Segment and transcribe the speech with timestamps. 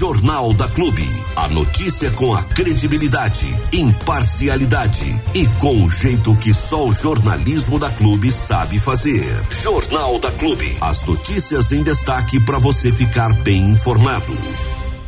[0.00, 1.04] Jornal da Clube.
[1.36, 7.90] A notícia com a credibilidade, imparcialidade e com o jeito que só o jornalismo da
[7.90, 9.22] Clube sabe fazer.
[9.62, 10.74] Jornal da Clube.
[10.80, 14.32] As notícias em destaque para você ficar bem informado.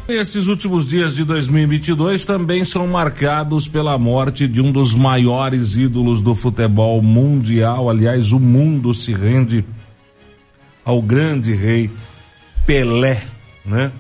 [0.07, 6.21] Esses últimos dias de 2022 também são marcados pela morte de um dos maiores ídolos
[6.21, 7.89] do futebol mundial.
[7.89, 9.65] Aliás, o mundo se rende
[10.85, 11.91] ao grande rei
[12.67, 13.23] Pelé,
[13.65, 13.91] né?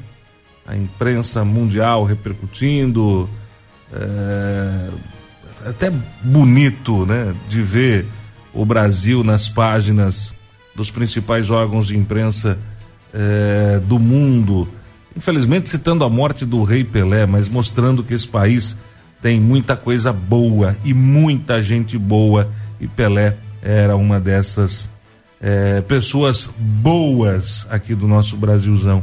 [0.72, 3.28] A imprensa mundial repercutindo,
[3.92, 4.88] é,
[5.68, 7.34] até bonito, né?
[7.48, 8.06] De ver
[8.54, 10.34] o Brasil nas páginas
[10.74, 12.58] dos principais órgãos de imprensa
[13.12, 14.66] é, do mundo
[15.16, 18.76] infelizmente citando a morte do rei Pelé, mas mostrando que esse país
[19.20, 24.88] tem muita coisa boa e muita gente boa e Pelé era uma dessas
[25.40, 29.02] é, pessoas boas aqui do nosso Brasilzão.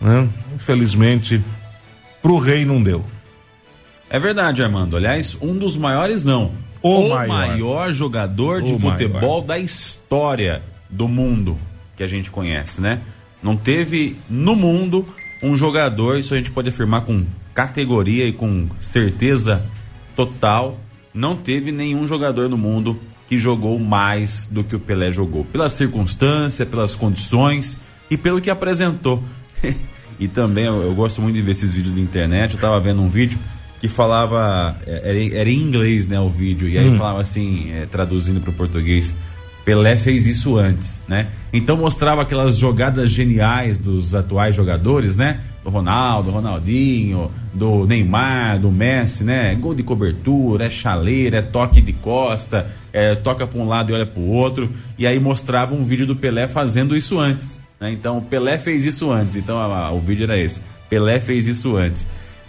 [0.00, 0.28] Né?
[0.54, 1.40] Infelizmente,
[2.22, 3.04] pro rei não deu.
[4.08, 4.96] É verdade, Armando.
[4.96, 6.52] Aliás, um dos maiores não.
[6.82, 7.28] O, o maior.
[7.28, 7.92] maior.
[7.92, 9.44] jogador de o futebol maior.
[9.44, 11.58] da história do mundo
[11.96, 13.02] que a gente conhece, né?
[13.42, 15.06] Não teve no mundo
[15.42, 17.24] um jogador, isso a gente pode afirmar com
[17.54, 19.64] categoria e com certeza
[20.16, 20.78] total,
[21.12, 25.68] não teve nenhum jogador no mundo que jogou mais do que o Pelé jogou, pela
[25.68, 27.78] circunstância, pelas condições
[28.10, 29.22] e pelo que apresentou.
[30.20, 32.52] e também eu, eu, gosto muito de ver esses vídeos na internet.
[32.52, 33.38] Eu estava vendo um vídeo
[33.80, 36.96] que falava, é, era, era, em inglês, né, o vídeo, e aí hum.
[36.96, 39.14] falava assim, é, traduzindo para o português,
[39.64, 41.28] Pelé fez isso antes, né?
[41.52, 45.40] Então mostrava aquelas jogadas geniais dos atuais jogadores, né?
[45.62, 49.54] Do Ronaldo, Ronaldinho, do Neymar, do Messi, né?
[49.54, 53.94] Gol de cobertura, é chaleira, é toque de costa, é, toca para um lado e
[53.94, 54.68] olha para o outro.
[54.98, 57.60] E aí mostrava um vídeo do Pelé fazendo isso antes.
[57.80, 57.92] Né?
[57.92, 59.36] Então o Pelé fez isso antes.
[59.36, 60.60] Então a, a, o vídeo era esse.
[60.88, 62.06] Pelé fez isso antes.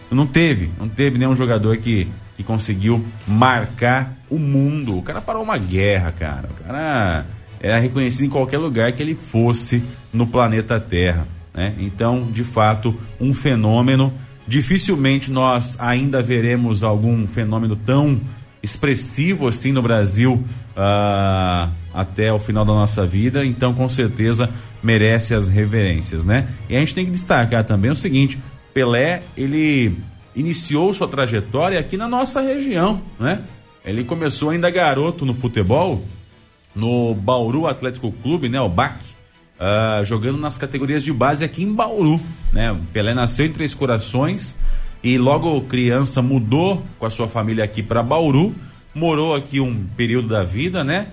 [0.10, 2.10] Não teve, não teve nenhum jogador que
[2.42, 4.98] que conseguiu marcar o mundo.
[4.98, 6.50] O cara parou uma guerra, cara.
[6.50, 7.26] O cara
[7.60, 11.28] era reconhecido em qualquer lugar que ele fosse no planeta Terra.
[11.54, 11.76] Né?
[11.80, 14.14] Então, de fato, um fenômeno.
[14.48, 18.20] Dificilmente nós ainda veremos algum fenômeno tão
[18.62, 20.44] expressivo assim no Brasil
[20.76, 23.46] uh, até o final da nossa vida.
[23.46, 24.50] Então, com certeza,
[24.84, 26.50] merece as reverências, né?
[26.70, 28.40] E a gente tem que destacar também o seguinte:
[28.74, 29.96] Pelé, ele
[30.36, 33.44] iniciou sua trajetória aqui na nossa região, né?
[33.84, 36.04] Ele começou ainda garoto no futebol,
[36.76, 38.60] no Bauru Atlético Clube, né?
[38.62, 39.04] O BAC,
[39.60, 42.20] uh, jogando nas categorias de base aqui em Bauru,
[42.54, 42.78] né?
[42.94, 44.56] Pelé nasceu em Três Corações
[45.04, 48.54] e logo criança mudou com a sua família aqui para Bauru,
[48.94, 51.08] morou aqui um período da vida, né?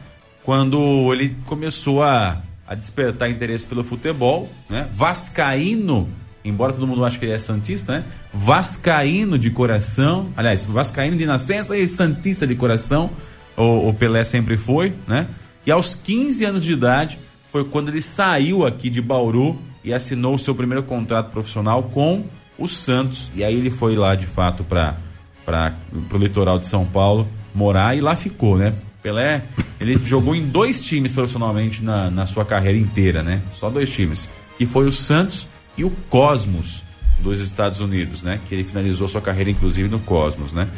[0.45, 4.87] Quando ele começou a, a despertar interesse pelo futebol, né?
[4.93, 6.09] Vascaíno
[6.45, 8.05] embora todo mundo ache que ele é santista, né?
[8.33, 13.11] Vascaíno de coração, aliás, vascaíno de nascença e santista de coração,
[13.57, 15.27] o, o, Pelé sempre foi, né?
[15.67, 17.19] E aos 15 anos de idade
[17.51, 22.25] foi quando ele saiu aqui de Bauru e assinou o seu primeiro contrato profissional com
[22.59, 23.31] o Santos.
[23.35, 24.97] E aí ele foi lá de fato para
[25.45, 25.73] para
[26.13, 28.75] o litoral de São Paulo morar e lá ficou, né?
[29.09, 29.43] Pelé,
[29.81, 33.41] ele jogou em dois times profissionalmente na, na sua carreira inteira, né?
[33.55, 34.29] Só dois times.
[34.59, 35.49] Que foi o Santos
[35.79, 36.85] e o Cosmos
[37.19, 38.39] dos Estados Unidos, né?
[38.47, 40.69] Que ele finalizou sua carreira inclusive no Cosmos, né?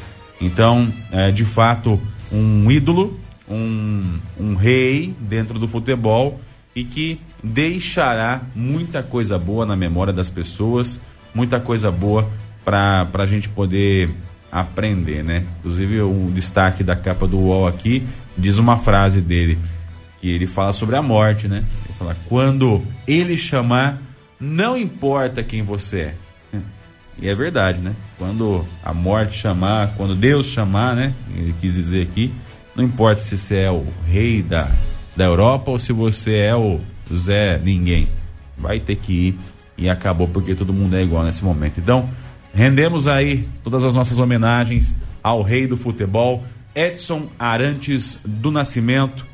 [0.40, 3.18] Então, é, de fato, um ídolo,
[3.48, 6.40] um, um rei dentro do futebol
[6.74, 11.00] e que deixará muita coisa boa na memória das pessoas,
[11.34, 12.30] muita coisa boa
[12.64, 14.08] para a gente poder
[14.50, 15.44] aprender, né?
[15.58, 18.06] Inclusive, o destaque da capa do UOL aqui
[18.36, 19.58] diz uma frase dele,
[20.20, 21.64] que ele fala sobre a morte, né?
[21.84, 24.00] Ele fala: quando ele chamar
[24.40, 26.14] não importa quem você é.
[27.20, 27.94] E é verdade, né?
[28.16, 31.12] Quando a morte chamar, quando Deus chamar, né?
[31.36, 32.32] Ele quis dizer aqui,
[32.74, 34.70] não importa se você é o rei da,
[35.14, 36.80] da Europa ou se você é o
[37.14, 38.08] Zé Ninguém.
[38.56, 39.38] Vai ter que ir
[39.76, 41.78] e acabou porque todo mundo é igual nesse momento.
[41.78, 42.08] Então,
[42.54, 46.44] rendemos aí todas as nossas homenagens ao rei do futebol,
[46.74, 49.26] Edson Arantes do Nascimento,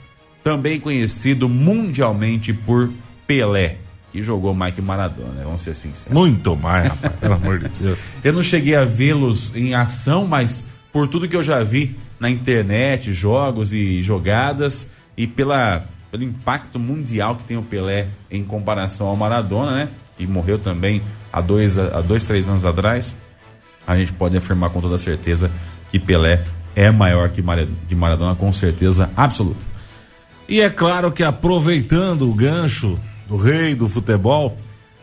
[0.42, 2.90] também conhecido mundialmente por
[3.26, 3.78] Pelé
[4.16, 5.42] que jogou Mike Maradona, né?
[5.44, 6.12] vamos ser sinceros.
[6.12, 7.98] Muito mais, rapaz, pelo amor de Deus.
[8.24, 12.30] Eu não cheguei a vê-los em ação, mas por tudo que eu já vi na
[12.30, 19.06] internet, jogos e jogadas, e pela, pelo impacto mundial que tem o Pelé em comparação
[19.08, 19.88] ao Maradona, né?
[20.16, 21.02] Que morreu também
[21.36, 23.14] há dois, há dois três anos atrás,
[23.86, 25.50] a gente pode afirmar com toda certeza
[25.90, 26.42] que Pelé
[26.74, 27.42] é maior que
[27.94, 29.64] Maradona, com certeza absoluta.
[30.48, 32.98] E é claro que aproveitando o gancho
[33.28, 34.56] do rei do futebol,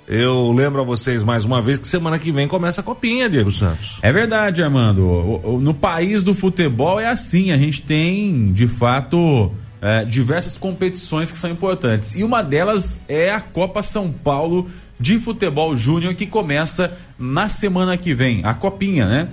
[0.06, 3.52] Eu lembro a vocês mais uma vez que semana que vem começa a copinha, Diego
[3.52, 4.00] Santos.
[4.02, 5.40] É verdade, Armando.
[5.62, 9.50] No país do futebol é assim, a gente tem, de fato,
[9.82, 12.16] é, diversas competições que são importantes.
[12.16, 14.68] E uma delas é a Copa São Paulo
[15.04, 18.40] de Futebol Júnior, que começa na semana que vem.
[18.46, 19.28] A Copinha, né?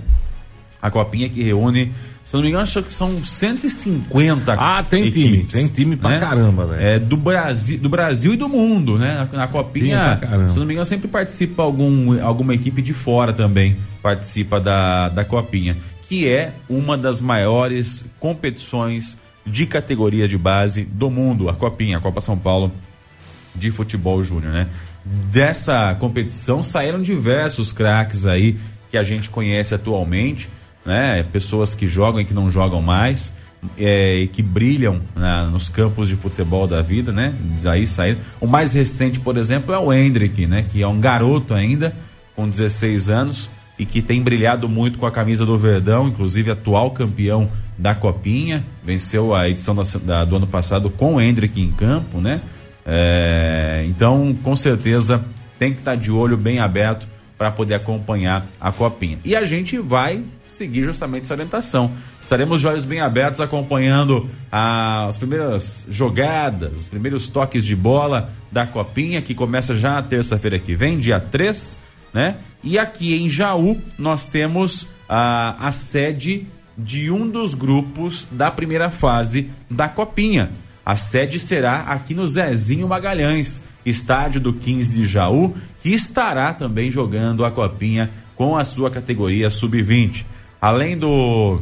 [0.81, 1.93] A Copinha que reúne
[2.25, 5.43] se não me engano, acho que são 150 Ah, tem equipes, time.
[5.43, 6.19] Tem time pra né?
[6.19, 6.81] caramba, velho.
[6.81, 9.27] É, do, Brasil, do Brasil e do mundo, né?
[9.33, 13.75] Na, na Copinha, se não me engano, sempre participa algum, alguma equipe de fora também.
[14.01, 15.75] Participa da, da Copinha.
[16.03, 21.49] Que é uma das maiores competições de categoria de base do mundo.
[21.49, 22.71] A Copinha, a Copa São Paulo
[23.53, 24.67] de Futebol Júnior, né?
[25.03, 28.57] Dessa competição saíram diversos craques aí
[28.89, 30.49] que a gente conhece atualmente
[30.85, 31.23] né?
[31.31, 33.33] Pessoas que jogam e que não jogam mais.
[33.77, 37.31] É, e que brilham né, nos campos de futebol da vida, né?
[37.61, 38.19] Daí saíram.
[38.39, 40.65] O mais recente, por exemplo, é o Hendrick, né?
[40.67, 41.95] Que é um garoto ainda,
[42.35, 46.89] com 16 anos, e que tem brilhado muito com a camisa do Verdão, inclusive atual
[46.89, 51.71] campeão da Copinha, venceu a edição da, da, do ano passado com o Hendrick em
[51.71, 52.41] campo, né?
[52.93, 55.23] É, então, com certeza,
[55.57, 57.07] tem que estar de olho bem aberto
[57.37, 59.17] para poder acompanhar a Copinha.
[59.23, 61.93] E a gente vai seguir justamente essa orientação.
[62.21, 68.29] Estaremos de olhos bem abertos acompanhando ah, as primeiras jogadas, os primeiros toques de bola
[68.51, 71.79] da Copinha, que começa já na terça-feira que vem, dia 3,
[72.13, 72.37] né?
[72.61, 76.45] E aqui em Jaú nós temos ah, a sede
[76.77, 80.51] de um dos grupos da primeira fase da Copinha.
[80.91, 86.91] A sede será aqui no Zezinho Magalhães, estádio do 15 de Jaú, que estará também
[86.91, 90.25] jogando a Copinha com a sua categoria sub-20.
[90.59, 91.61] Além do,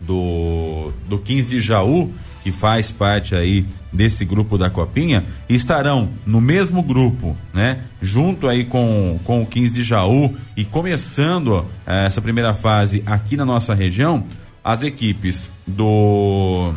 [0.00, 2.10] do, do 15 de Jaú,
[2.42, 7.84] que faz parte aí desse grupo da Copinha, estarão no mesmo grupo, né?
[8.00, 13.36] Junto aí com, com o 15 de Jaú e começando eh, essa primeira fase aqui
[13.36, 14.24] na nossa região,
[14.64, 16.72] as equipes do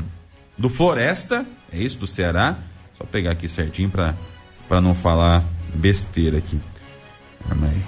[0.57, 2.57] do Floresta, é isso, do Ceará.
[2.97, 6.59] Só pegar aqui certinho para não falar besteira aqui.
[7.47, 7.81] Calma aí.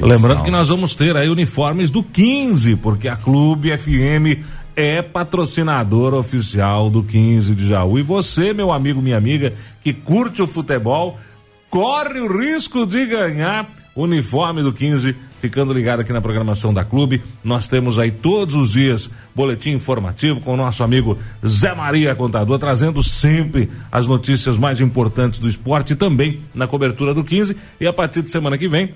[0.00, 4.44] Lembrando que nós vamos ter aí uniformes do 15, porque a Clube FM
[4.76, 7.98] é patrocinador oficial do 15 de Jaú.
[7.98, 11.18] E você, meu amigo, minha amiga, que curte o futebol,
[11.70, 17.22] corre o risco de ganhar uniforme do 15 ficando ligado aqui na programação da Clube.
[17.42, 22.58] Nós temos aí todos os dias boletim informativo com o nosso amigo Zé Maria Contador,
[22.58, 27.56] trazendo sempre as notícias mais importantes do esporte também na cobertura do 15.
[27.80, 28.94] E a partir de semana que vem,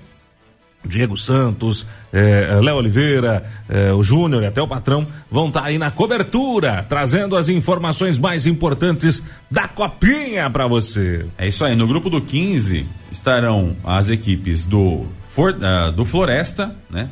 [0.87, 5.67] Diego Santos, eh, Léo Oliveira, eh, o Júnior e até o patrão vão estar tá
[5.67, 11.25] aí na cobertura, trazendo as informações mais importantes da Copinha para você.
[11.37, 15.05] É isso aí, no grupo do 15 estarão as equipes do,
[15.35, 17.09] For, uh, do Floresta, né?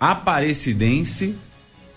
[0.00, 1.36] Aparecidense,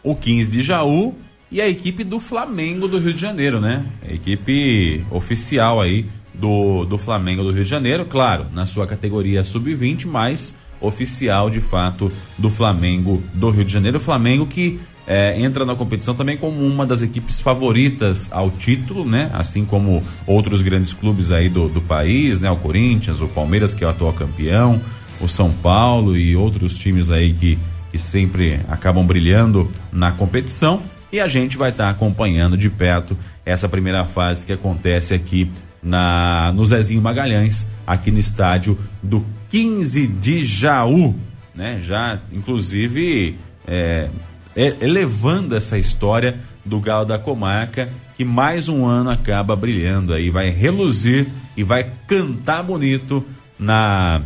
[0.04, 1.16] o 15 de Jaú
[1.50, 3.86] e a equipe do Flamengo do Rio de Janeiro, né?
[4.06, 9.42] A equipe oficial aí do, do Flamengo do Rio de Janeiro, claro, na sua categoria
[9.46, 14.00] sub-20, mas oficial de fato do Flamengo do Rio de Janeiro.
[14.00, 19.06] O Flamengo que é, entra na competição também como uma das equipes favoritas ao título,
[19.06, 19.30] né?
[19.34, 22.52] Assim como outros grandes clubes aí do, do país, né?
[22.52, 24.82] O Corinthians, o Palmeiras, que é o atual campeão,
[25.22, 27.60] o São Paulo e outros times aí que,
[27.92, 30.82] que sempre acabam brilhando na competição.
[31.12, 35.50] E a gente vai estar tá acompanhando de perto essa primeira fase que acontece aqui
[35.82, 41.14] na no Zezinho Magalhães, aqui no estádio do 15 de Jaú,
[41.54, 41.80] né?
[41.82, 43.38] Já, inclusive,
[43.68, 44.10] é,
[44.56, 50.30] é, elevando essa história do Galo da Comarca, que mais um ano acaba brilhando aí,
[50.30, 53.26] vai reluzir e vai cantar bonito
[53.60, 54.22] na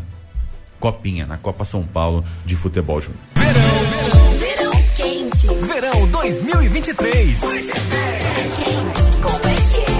[0.79, 3.21] Copinha, na Copa São Paulo de Futebol Júnior.
[3.35, 5.47] Verão, verão, verão quente.
[5.65, 7.41] Verão 2023.
[7.41, 9.97] Quente, como é que é?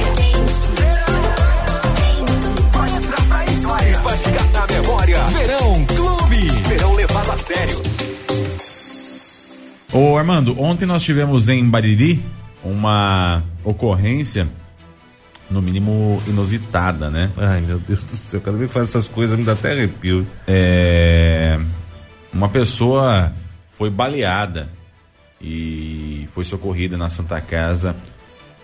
[4.82, 5.24] memória.
[5.30, 6.48] Verão Clube.
[6.68, 7.82] Verão levado a sério.
[9.94, 12.24] Ô Armando, ontem nós tivemos em Bariri
[12.64, 14.48] uma ocorrência
[15.50, 17.30] no mínimo inusitada, né?
[17.38, 20.26] Ai, meu Deus do céu, cada vez que faz essas coisas me dá até arrepio.
[20.48, 21.60] É...
[22.34, 23.32] Uma pessoa
[23.72, 24.70] foi baleada
[25.42, 27.96] e foi socorrida na Santa Casa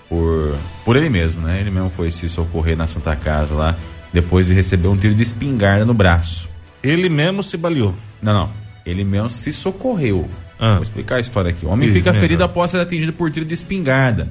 [0.10, 1.60] por, por ele mesmo, né?
[1.60, 3.76] Ele mesmo foi se socorrer na Santa Casa lá
[4.12, 6.48] depois de receber um tiro de espingarda no braço.
[6.84, 7.96] Ele mesmo se baleou?
[8.22, 8.50] Não, não.
[8.86, 10.30] Ele mesmo se socorreu.
[10.60, 10.74] Ah.
[10.74, 11.66] Vou explicar a história aqui.
[11.66, 14.30] O homem fica ferido após ser atingido por tiro de espingarda.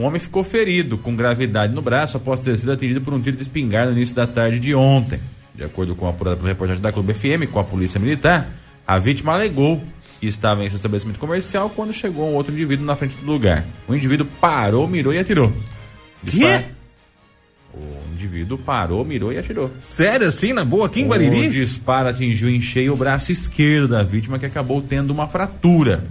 [0.00, 3.36] O homem ficou ferido com gravidade no braço após ter sido atingido por um tiro
[3.36, 5.20] de espingarda no início da tarde de ontem.
[5.54, 8.48] De acordo com a reportagem da Clube FM com a Polícia Militar,
[8.86, 9.78] a vítima alegou
[10.18, 13.62] que estava em seu estabelecimento comercial quando chegou um outro indivíduo na frente do lugar.
[13.86, 15.52] O indivíduo parou, mirou e atirou.
[16.22, 16.64] Dispara...
[17.74, 19.70] O indivíduo parou, mirou e atirou.
[19.82, 21.48] Sério assim, na boa, aqui em Bariri?
[21.48, 26.04] O disparo atingiu em cheio o braço esquerdo da vítima que acabou tendo uma fratura.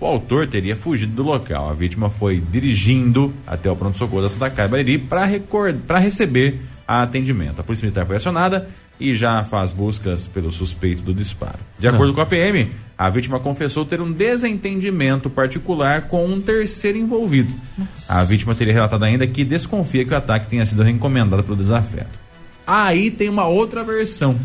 [0.00, 1.68] O autor teria fugido do local.
[1.68, 7.60] A vítima foi dirigindo até o pronto-socorro da Santa Casa Bariri para receber atendimento.
[7.60, 8.68] A Polícia Militar foi acionada
[9.00, 11.58] e já faz buscas pelo suspeito do disparo.
[11.78, 12.14] De acordo Não.
[12.14, 17.52] com a PM, a vítima confessou ter um desentendimento particular com um terceiro envolvido.
[17.76, 18.14] Nossa.
[18.14, 22.18] A vítima teria relatado ainda que desconfia que o ataque tenha sido encomendado pelo desafeto.
[22.64, 24.38] Aí tem uma outra versão.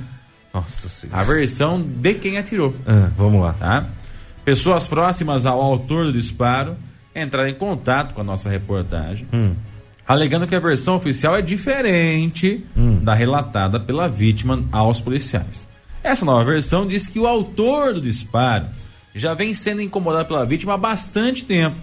[0.51, 1.19] Nossa senhora.
[1.19, 2.73] A versão de quem atirou.
[2.87, 3.53] Ah, vamos lá.
[3.53, 3.85] Tá?
[4.45, 6.75] Pessoas próximas ao autor do disparo
[7.15, 9.27] entraram em contato com a nossa reportagem.
[9.31, 9.55] Hum
[10.07, 12.99] alegando que a versão oficial é diferente hum.
[12.99, 15.67] da relatada pela vítima aos policiais.
[16.03, 18.65] Essa nova versão diz que o autor do disparo
[19.15, 21.77] já vem sendo incomodado pela vítima há bastante tempo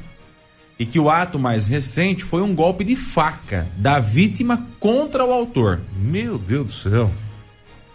[0.78, 5.32] e que o ato mais recente foi um golpe de faca da vítima contra o
[5.32, 5.80] autor.
[5.96, 7.10] Meu Deus do céu.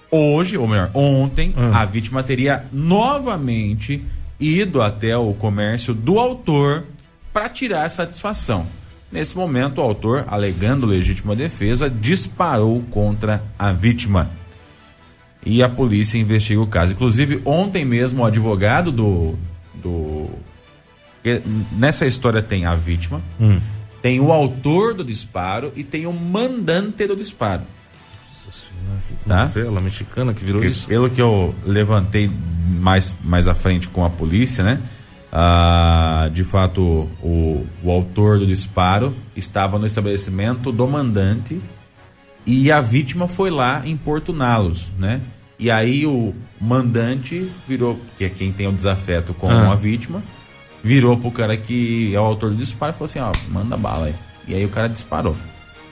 [0.09, 1.73] Hoje, ou melhor, ontem, hum.
[1.73, 4.03] a vítima teria novamente
[4.39, 6.83] ido até o comércio do autor
[7.33, 8.65] para tirar satisfação.
[9.11, 14.29] Nesse momento, o autor, alegando legítima defesa, disparou contra a vítima.
[15.45, 16.93] E a polícia investiga o caso.
[16.93, 19.35] Inclusive, ontem mesmo, o advogado do.
[19.73, 20.29] do
[21.71, 23.59] nessa história tem a vítima, hum.
[24.01, 27.63] tem o autor do disparo e tem o mandante do disparo.
[29.27, 29.43] Tá?
[29.43, 30.87] novela mexicana que virou isso.
[30.87, 32.29] Pelo que eu levantei
[32.67, 34.79] mais, mais à frente com a polícia, né?
[35.31, 41.61] Ah, de fato, o, o autor do disparo estava no estabelecimento do mandante
[42.45, 45.21] e a vítima foi lá importuná-los, né?
[45.57, 49.71] E aí o mandante virou, que é quem tem o desafeto com ah.
[49.71, 50.21] a vítima,
[50.83, 54.05] virou pro cara que é o autor do disparo e falou assim, ó, manda bala
[54.05, 54.15] aí.
[54.47, 55.35] E aí o cara disparou.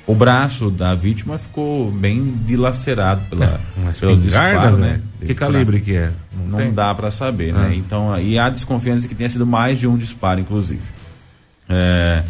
[0.05, 5.01] O braço da vítima ficou bem dilacerado pela, Mas pelo disparo, né?
[5.25, 6.11] Que calibre que é?
[6.35, 7.59] Não, não dá para saber, né?
[7.59, 7.69] ah.
[7.69, 7.75] né?
[7.75, 10.81] Então, e há desconfiança que tenha sido mais de um disparo, inclusive.
[11.69, 12.21] É,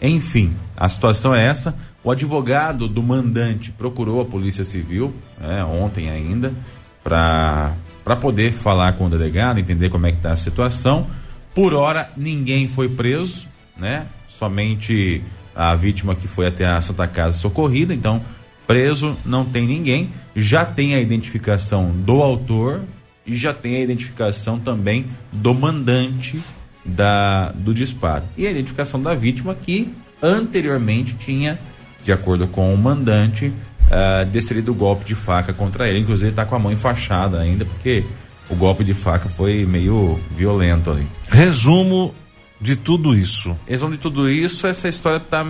[0.00, 1.76] enfim, a situação é essa.
[2.02, 6.54] O advogado do mandante procurou a Polícia Civil, é, ontem ainda,
[7.02, 7.74] para
[8.20, 11.06] poder falar com o delegado, entender como é que está a situação.
[11.54, 14.06] Por hora, ninguém foi preso, né?
[14.28, 15.22] Somente
[15.54, 18.22] a vítima que foi até a Santa Casa socorrida, então
[18.66, 22.82] preso não tem ninguém, já tem a identificação do autor
[23.26, 26.38] e já tem a identificação também do mandante
[26.84, 28.24] da, do disparo.
[28.36, 31.58] E a identificação da vítima que anteriormente tinha,
[32.02, 33.46] de acordo com o mandante,
[33.88, 36.00] uh, desferido o golpe de faca contra ele.
[36.00, 38.04] Inclusive está com a mão enfaixada ainda, porque
[38.48, 41.06] o golpe de faca foi meio violento ali.
[41.28, 42.14] Resumo
[42.60, 43.56] de tudo isso?
[43.66, 45.46] Resumo de tudo isso, essa história tá,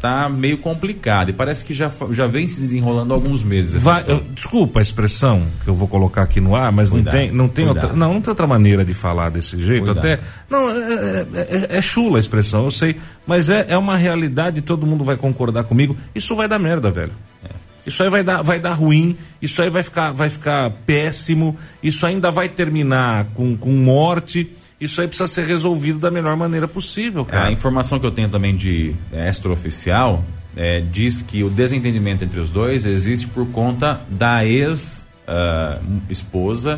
[0.00, 3.82] tá meio complicada e parece que já, já vem se desenrolando há alguns meses.
[3.82, 7.20] Vai, eu, desculpa a expressão que eu vou colocar aqui no ar, mas cuidado, não
[7.20, 9.86] tem, não tem outra, não, não tem outra maneira de falar desse jeito.
[9.86, 9.98] Cuidado.
[9.98, 12.96] Até não é, é, é, é, chula a expressão, eu sei,
[13.26, 14.60] mas é, é uma realidade.
[14.60, 15.96] Todo mundo vai concordar comigo.
[16.14, 17.12] Isso vai dar merda, velho.
[17.44, 17.48] É.
[17.86, 22.06] Isso aí vai dar, vai dar ruim, isso aí vai ficar, vai ficar péssimo, isso
[22.06, 24.50] ainda vai terminar com, com morte
[24.80, 27.48] isso aí precisa ser resolvido da melhor maneira possível, cara.
[27.48, 30.24] A informação que eu tenho também de extraoficial
[30.56, 34.96] é, diz que o desentendimento entre os dois existe por conta da ex-esposa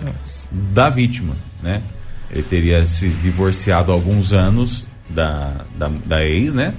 [0.00, 0.10] uh,
[0.72, 1.82] da vítima, né?
[2.30, 6.74] Ele teria se divorciado há alguns anos da, da, da ex, né?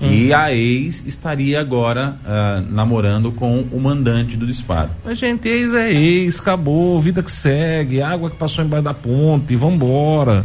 [0.00, 0.10] Hum.
[0.10, 4.90] E a ex estaria agora uh, namorando com o mandante do disparo.
[5.04, 9.54] Mas, gente, ex é ex, acabou, vida que segue, água que passou embaixo da ponte,
[9.54, 10.44] vambora.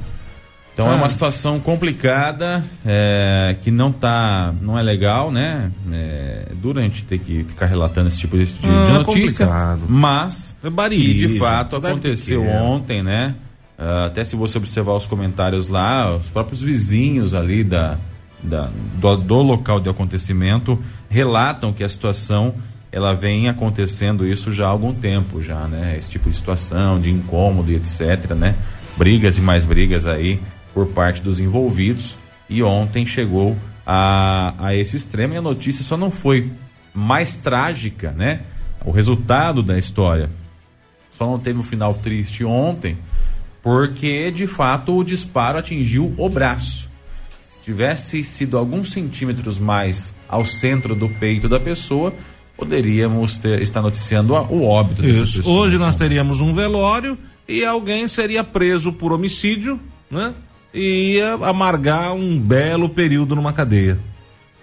[0.80, 0.98] Então Sabe?
[0.98, 5.72] é uma situação complicada, é, que não tá, não é legal, né?
[5.92, 9.82] É, duro a gente ter que ficar relatando esse tipo de, de ah, notícia, complicado.
[9.90, 13.36] mas é baria, de fato aconteceu ontem, né?
[13.78, 17.98] Uh, até se você observar os comentários lá, os próprios vizinhos ali da,
[18.42, 20.80] da do, do local de acontecimento
[21.10, 22.54] relatam que a situação
[22.92, 25.96] ela vem acontecendo isso já há algum tempo já, né?
[25.98, 28.56] Esse tipo de situação, de incômodo e etc, né?
[28.98, 30.40] Brigas e mais brigas aí
[30.74, 32.18] por parte dos envolvidos
[32.50, 33.56] e ontem chegou
[33.86, 36.52] a, a esse extremo e a notícia só não foi
[36.94, 38.42] mais trágica, né?
[38.84, 40.30] O resultado da história
[41.12, 42.98] só não teve um final triste ontem,
[43.62, 46.89] porque de fato o disparo atingiu o braço.
[47.70, 52.12] Se tivesse sido alguns centímetros mais ao centro do peito da pessoa,
[52.58, 55.38] poderíamos ter, estar noticiando o óbito dessa Isso.
[55.38, 55.60] pessoa.
[55.60, 57.16] Hoje nós teríamos um velório
[57.48, 60.34] e alguém seria preso por homicídio, né?
[60.74, 64.00] E ia amargar um belo período numa cadeia.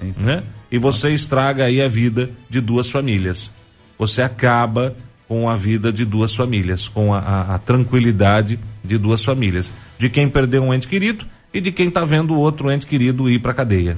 [0.02, 0.26] Então.
[0.26, 0.42] Né?
[0.68, 3.52] E você estraga aí a vida de duas famílias.
[3.96, 4.96] Você acaba
[5.28, 9.72] com a vida de duas famílias, com a, a, a tranquilidade de duas famílias.
[9.96, 11.24] De quem perdeu um ente querido
[11.56, 13.96] e de quem está vendo outro ente querido ir para cadeia.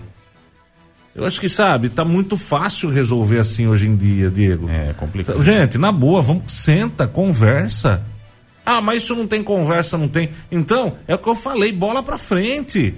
[1.13, 4.69] Eu acho que, sabe, tá muito fácil resolver assim hoje em dia, Diego.
[4.71, 5.43] É complicado.
[5.43, 8.01] Gente, na boa, vamos, senta, conversa.
[8.65, 10.29] Ah, mas isso não tem conversa, não tem.
[10.53, 12.95] Então, é o que eu falei, bola pra frente.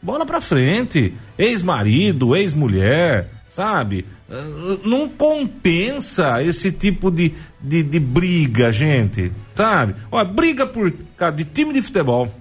[0.00, 1.12] Bola pra frente.
[1.36, 4.06] Ex-marido, ex-mulher, sabe?
[4.30, 9.32] Ah, não compensa esse tipo de, de, de briga, gente.
[9.52, 9.96] Sabe?
[10.12, 12.32] Olha, briga por causa de time de futebol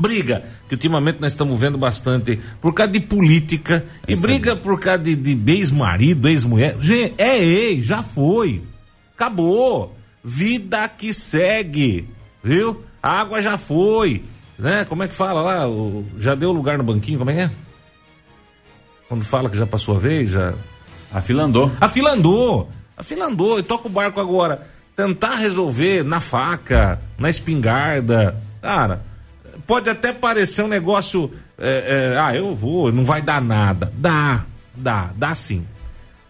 [0.00, 4.98] briga, que ultimamente nós estamos vendo bastante, por causa de política, e briga por causa
[4.98, 6.76] de, de ex-marido, ex-mulher.
[6.80, 8.62] Gente, é ex, já foi.
[9.14, 9.96] Acabou.
[10.22, 12.08] Vida que segue,
[12.42, 12.82] viu?
[13.02, 14.24] A água já foi,
[14.58, 14.84] né?
[14.84, 15.68] Como é que fala lá?
[15.68, 17.50] O, já deu lugar no banquinho, como é que é?
[19.08, 20.52] Quando fala que já passou a vez, já...
[21.12, 21.70] Afilandou.
[21.80, 22.68] Afilandou.
[22.96, 24.66] Afilandou e toca o barco agora.
[24.96, 28.36] Tentar resolver na faca, na espingarda.
[28.60, 29.02] Cara,
[29.66, 31.30] pode até parecer um negócio.
[31.58, 33.92] É, é, ah, eu vou, não vai dar nada.
[33.96, 34.44] Dá,
[34.74, 35.66] dá, dá sim.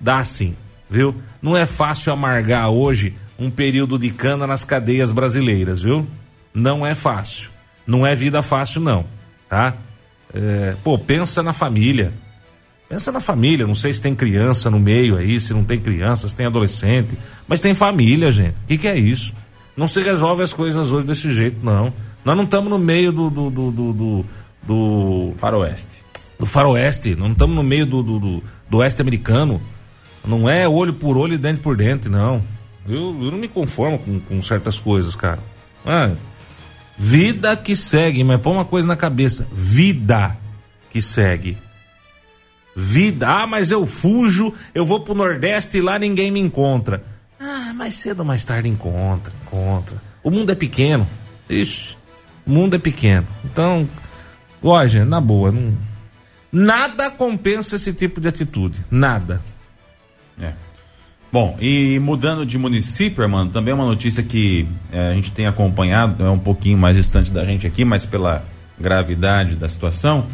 [0.00, 0.54] Dá sim,
[0.88, 1.14] viu?
[1.40, 6.06] Não é fácil amargar hoje um período de cana nas cadeias brasileiras, viu?
[6.54, 7.50] Não é fácil.
[7.86, 9.04] Não é vida fácil, não,
[9.48, 9.74] tá?
[10.34, 12.12] É, pô, pensa na família.
[12.88, 16.28] Pensa na família, não sei se tem criança no meio aí, se não tem criança,
[16.28, 18.54] se tem adolescente, mas tem família, gente.
[18.62, 19.32] O que, que é isso?
[19.76, 21.92] Não se resolve as coisas hoje desse jeito, não.
[22.26, 24.24] Nós não estamos no meio do, do, do, do,
[24.64, 26.02] do faroeste.
[26.36, 29.62] Do faroeste, não estamos no meio do, do, do, oeste americano.
[30.24, 32.42] Não é olho por olho e dente por dente, não.
[32.84, 35.38] Eu, eu não me conformo com, com certas coisas, cara.
[35.84, 36.16] Ah,
[36.98, 40.36] vida que segue, mas põe uma coisa na cabeça: vida
[40.90, 41.56] que segue.
[42.74, 47.04] Vida, ah, mas eu fujo, eu vou pro Nordeste e lá ninguém me encontra.
[47.38, 50.02] Ah, mais cedo ou mais tarde encontra, encontra.
[50.24, 51.06] O mundo é pequeno.
[51.48, 51.96] Ixi.
[52.46, 53.26] O mundo é pequeno.
[53.44, 53.88] Então,
[54.62, 55.74] ó, na boa, não,
[56.52, 58.84] nada compensa esse tipo de atitude.
[58.90, 59.42] Nada.
[60.40, 60.52] É.
[61.32, 65.46] Bom, e mudando de município, mano, também é uma notícia que é, a gente tem
[65.46, 68.44] acompanhado, é um pouquinho mais distante da gente aqui, mas pela
[68.78, 70.26] gravidade da situação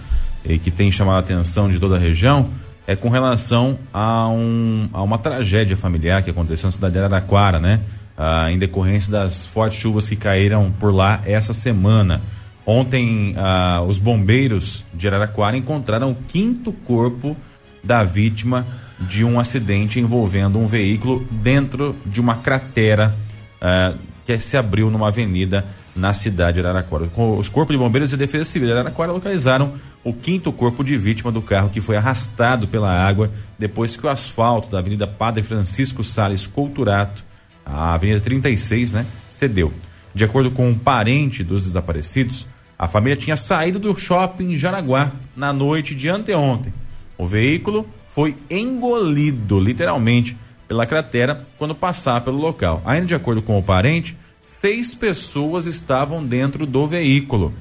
[0.45, 2.51] e que tem chamado a atenção de toda a região,
[2.87, 7.59] é com relação a, um, a uma tragédia familiar que aconteceu na cidade de Araraquara,
[7.61, 7.81] né?
[8.17, 12.21] Ah, em decorrência das fortes chuvas que caíram por lá essa semana.
[12.65, 17.37] Ontem, ah, os bombeiros de Araraquara encontraram o quinto corpo
[17.83, 18.67] da vítima
[19.01, 23.15] de um acidente envolvendo um veículo dentro de uma cratera
[23.61, 23.95] ah,
[24.25, 27.11] que se abriu numa avenida na cidade de Araraquara.
[27.39, 31.31] Os corpos de bombeiros e defesa civil de Araraquara localizaram o quinto corpo de vítima
[31.31, 36.05] do carro que foi arrastado pela água depois que o asfalto da Avenida Padre Francisco
[36.05, 37.25] Sales Couturato
[37.65, 39.73] a Avenida 36, né, cedeu.
[40.15, 42.47] De acordo com um parente dos desaparecidos,
[42.79, 46.73] a família tinha saído do shopping Jaraguá na noite de anteontem.
[47.17, 50.37] O veículo foi engolido, literalmente,
[50.69, 52.83] pela cratera quando passar pelo local.
[52.85, 57.55] Ainda de acordo com o parente, seis pessoas estavam dentro do veículo.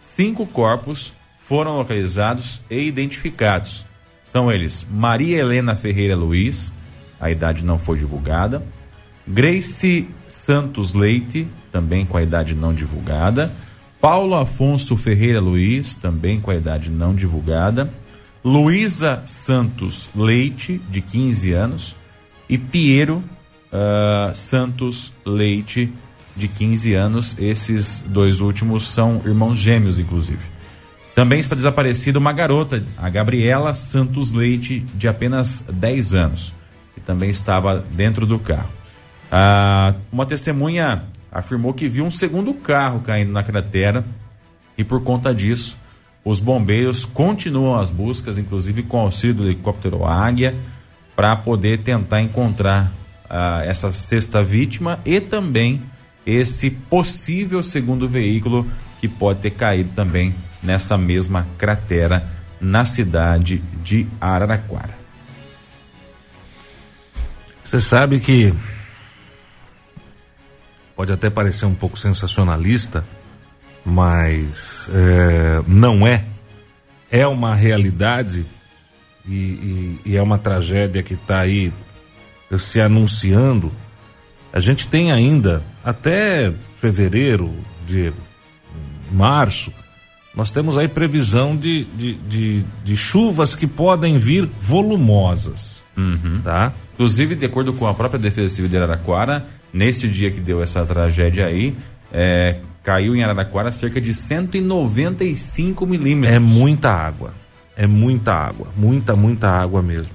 [0.00, 1.12] Cinco corpos
[1.46, 3.86] foram localizados e identificados.
[4.22, 6.72] São eles Maria Helena Ferreira Luiz,
[7.20, 8.66] a idade não foi divulgada,
[9.26, 13.50] Grace Santos Leite, também com a idade não divulgada.
[14.00, 17.90] Paulo Afonso Ferreira Luiz, também com a idade não divulgada.
[18.44, 21.96] Luísa Santos Leite, de 15 anos.
[22.48, 23.24] E Piero
[23.72, 25.90] uh, Santos Leite,
[26.36, 27.34] de 15 anos.
[27.38, 30.54] Esses dois últimos são irmãos gêmeos, inclusive.
[31.14, 36.52] Também está desaparecida uma garota, a Gabriela Santos Leite, de apenas 10 anos,
[36.94, 38.83] que também estava dentro do carro.
[39.36, 44.04] Ah, uma testemunha afirmou que viu um segundo carro caindo na cratera
[44.78, 45.76] e por conta disso
[46.24, 50.54] os bombeiros continuam as buscas, inclusive com auxílio do helicóptero Águia,
[51.16, 52.92] para poder tentar encontrar
[53.28, 55.82] ah, essa sexta vítima e também
[56.24, 58.64] esse possível segundo veículo
[59.00, 62.24] que pode ter caído também nessa mesma cratera
[62.60, 64.96] na cidade de Araraquara.
[67.64, 68.54] Você sabe que
[70.96, 73.04] pode até parecer um pouco sensacionalista,
[73.84, 76.24] mas é, não é.
[77.10, 78.44] É uma realidade
[79.26, 81.72] e, e, e é uma tragédia que está aí
[82.58, 83.70] se anunciando.
[84.52, 87.52] A gente tem ainda até fevereiro,
[87.86, 88.12] de
[89.12, 89.72] março,
[90.34, 95.84] nós temos aí previsão de, de, de, de chuvas que podem vir volumosas.
[95.96, 96.40] Uhum.
[96.42, 96.72] Tá?
[96.94, 100.86] Inclusive, de acordo com a própria Defesa Civil de Araraquara, nesse dia que deu essa
[100.86, 101.74] tragédia aí,
[102.12, 106.36] é, caiu em Araraquara cerca de 195 milímetros.
[106.36, 107.32] É muita água.
[107.76, 108.68] É muita água.
[108.76, 110.12] Muita, muita água mesmo.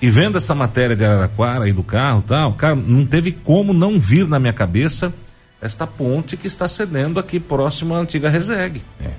[0.00, 3.98] E vendo essa matéria de Araraquara aí do carro tal, cara, não teve como não
[3.98, 5.12] vir na minha cabeça
[5.60, 8.82] esta ponte que está cedendo aqui próximo à antiga Resegue.
[9.02, 9.10] É.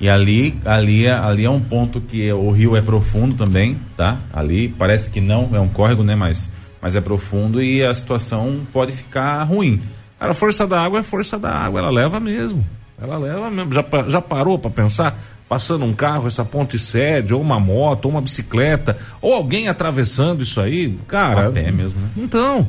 [0.00, 4.18] E ali, ali, ali é um ponto que o rio é profundo também, tá?
[4.32, 6.14] Ali parece que não, é um córrego, né?
[6.14, 6.52] Mas,
[6.86, 9.82] mas é profundo e a situação pode ficar ruim.
[10.20, 12.64] Cara, a força da água é força da água, ela leva mesmo.
[12.96, 13.72] Ela leva mesmo.
[13.72, 15.18] Já, já parou para pensar?
[15.48, 20.44] Passando um carro, essa ponte cede, ou uma moto, ou uma bicicleta, ou alguém atravessando
[20.44, 21.48] isso aí, cara.
[21.48, 22.08] Até mesmo, né?
[22.16, 22.68] Então.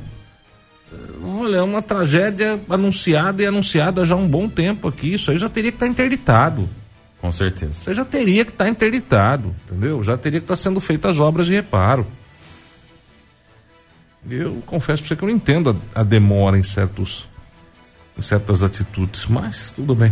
[1.23, 5.13] Olha, é uma tragédia anunciada e anunciada já há um bom tempo aqui.
[5.13, 6.67] Isso aí já teria que estar tá interditado.
[7.21, 7.73] Com certeza.
[7.73, 10.01] Isso aí já teria que estar tá interditado, entendeu?
[10.01, 12.07] Já teria que estar tá sendo feitas as obras de reparo.
[14.29, 17.27] Eu confesso para você que eu não entendo a, a demora em certos
[18.17, 20.11] em certas atitudes, mas tudo bem.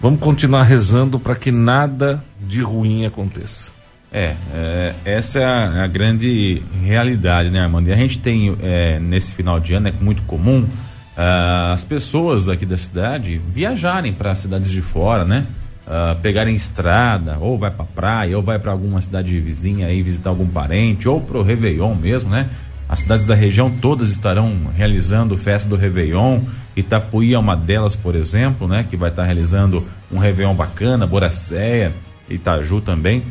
[0.00, 3.70] Vamos continuar rezando para que nada de ruim aconteça.
[4.10, 7.88] É, é essa é a, a, grande realidade, né, Armando?
[7.88, 12.48] E a gente tem é, nesse final de ano, é muito comum uh, as pessoas
[12.48, 15.46] aqui da cidade viajarem para cidades de fora, né?
[15.86, 20.30] Uh, pegarem estrada, ou vai para praia, ou vai para alguma cidade vizinha aí visitar
[20.30, 22.48] algum parente, ou pro Réveillon mesmo, né?
[22.88, 26.40] As cidades da região todas estarão realizando festa do Réveillon.
[26.76, 28.86] Itapuí é uma delas, por exemplo, né?
[28.88, 31.92] Que vai estar realizando um Réveillon bacana, Boracéia,
[32.28, 33.24] Itaju também.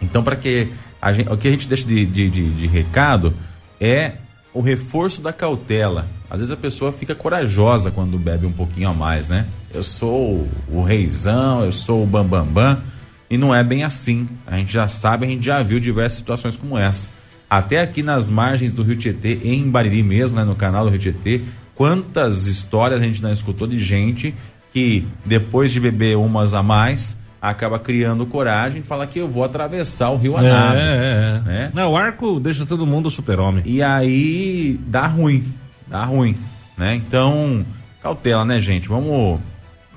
[0.00, 0.68] Então, para que
[1.02, 3.34] a gente, o que a gente deixa de, de, de, de recado
[3.80, 4.12] é
[4.54, 6.06] o reforço da cautela.
[6.30, 9.46] Às vezes a pessoa fica corajosa quando bebe um pouquinho a mais, né?
[9.74, 12.46] Eu sou o reizão, eu sou o bambambam.
[12.52, 12.82] Bam, bam,
[13.30, 14.28] e não é bem assim.
[14.46, 17.17] A gente já sabe, a gente já viu diversas situações como essa
[17.48, 20.98] até aqui nas margens do Rio Tietê, em Bariri mesmo, né, no canal do Rio
[20.98, 21.40] Tietê,
[21.74, 24.34] quantas histórias a gente não escutou de gente
[24.72, 29.44] que depois de beber umas a mais acaba criando coragem e fala que eu vou
[29.44, 30.48] atravessar o rio a é.
[30.48, 31.40] É, é.
[31.44, 31.70] Né?
[31.72, 33.62] Não, o arco deixa todo mundo super-homem.
[33.64, 35.44] E aí dá ruim,
[35.86, 36.36] dá ruim,
[36.76, 36.96] né?
[36.96, 37.64] Então,
[38.02, 38.88] cautela, né, gente?
[38.88, 39.40] Vamos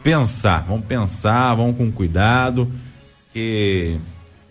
[0.03, 2.71] pensar, vamos pensar, vamos com cuidado,
[3.33, 3.97] que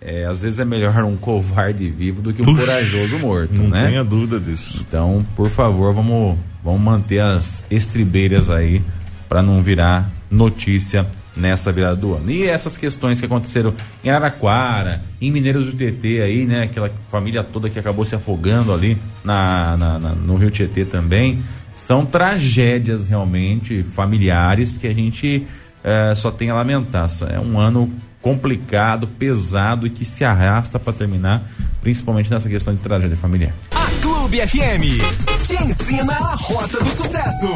[0.01, 3.69] é, às vezes é melhor um covarde vivo do que um Puxa, corajoso morto, não
[3.69, 3.83] né?
[3.83, 4.85] Não tenha dúvida disso.
[4.87, 8.81] Então, por favor, vamos, vamos manter as estribeiras aí
[9.29, 12.31] para não virar notícia nessa virada do ano.
[12.31, 16.65] E essas questões que aconteceram em Araquara, em Mineiros do Tietê aí, né?
[16.65, 21.43] Aquela família toda que acabou se afogando ali na, na, na no Rio Tietê também.
[21.77, 25.47] São tragédias realmente familiares que a gente
[25.85, 27.09] é, só tem a lamentar.
[27.31, 31.42] É um ano complicado, pesado e que se arrasta para terminar,
[31.80, 33.54] principalmente nessa questão de tragédia familiar.
[33.70, 35.00] A Clube FM
[35.46, 37.48] te ensina a rota do sucesso.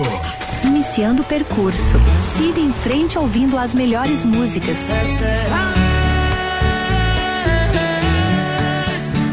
[0.65, 4.89] Iniciando o percurso, siga em frente ouvindo as melhores músicas.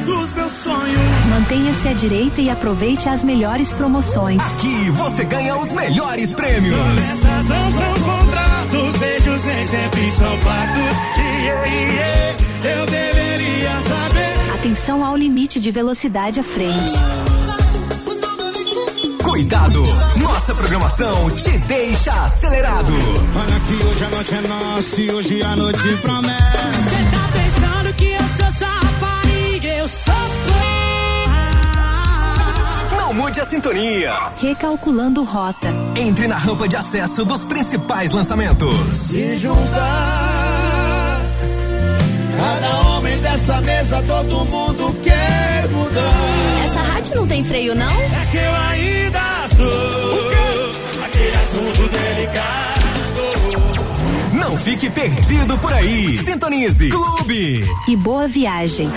[0.06, 1.00] Dos meus sonhos.
[1.30, 4.42] Mantenha-se à direita e aproveite as melhores promoções.
[4.56, 6.76] Aqui você ganha os melhores prêmios.
[6.76, 8.98] Promessas não são contratos,
[9.40, 11.18] nem sempre são fatos.
[11.18, 14.56] Yeah, yeah, eu deveria saber.
[14.56, 16.94] Atenção ao limite de velocidade à frente.
[19.24, 19.82] Cuidado,
[20.22, 22.92] nossa programação te deixa acelerado.
[23.36, 26.42] Olha que hoje a noite é nossa e hoje a noite promete.
[26.42, 30.61] Você tá pensando que eu sou sua rapariga, eu sou
[33.12, 34.14] não mude a sintonia.
[34.40, 35.68] Recalculando rota.
[35.96, 38.74] Entre na rampa de acesso dos principais lançamentos.
[38.96, 41.22] Se juntar.
[42.38, 46.66] Cada homem dessa mesa, todo mundo quer mudar.
[46.66, 47.92] Essa rádio não tem freio, não?
[47.92, 49.20] É que eu ainda
[49.58, 52.82] sou aquele assunto delicado.
[54.34, 56.16] Não fique perdido por aí.
[56.16, 56.88] Sintonize.
[56.90, 57.66] Clube.
[57.90, 58.90] E boa viagem.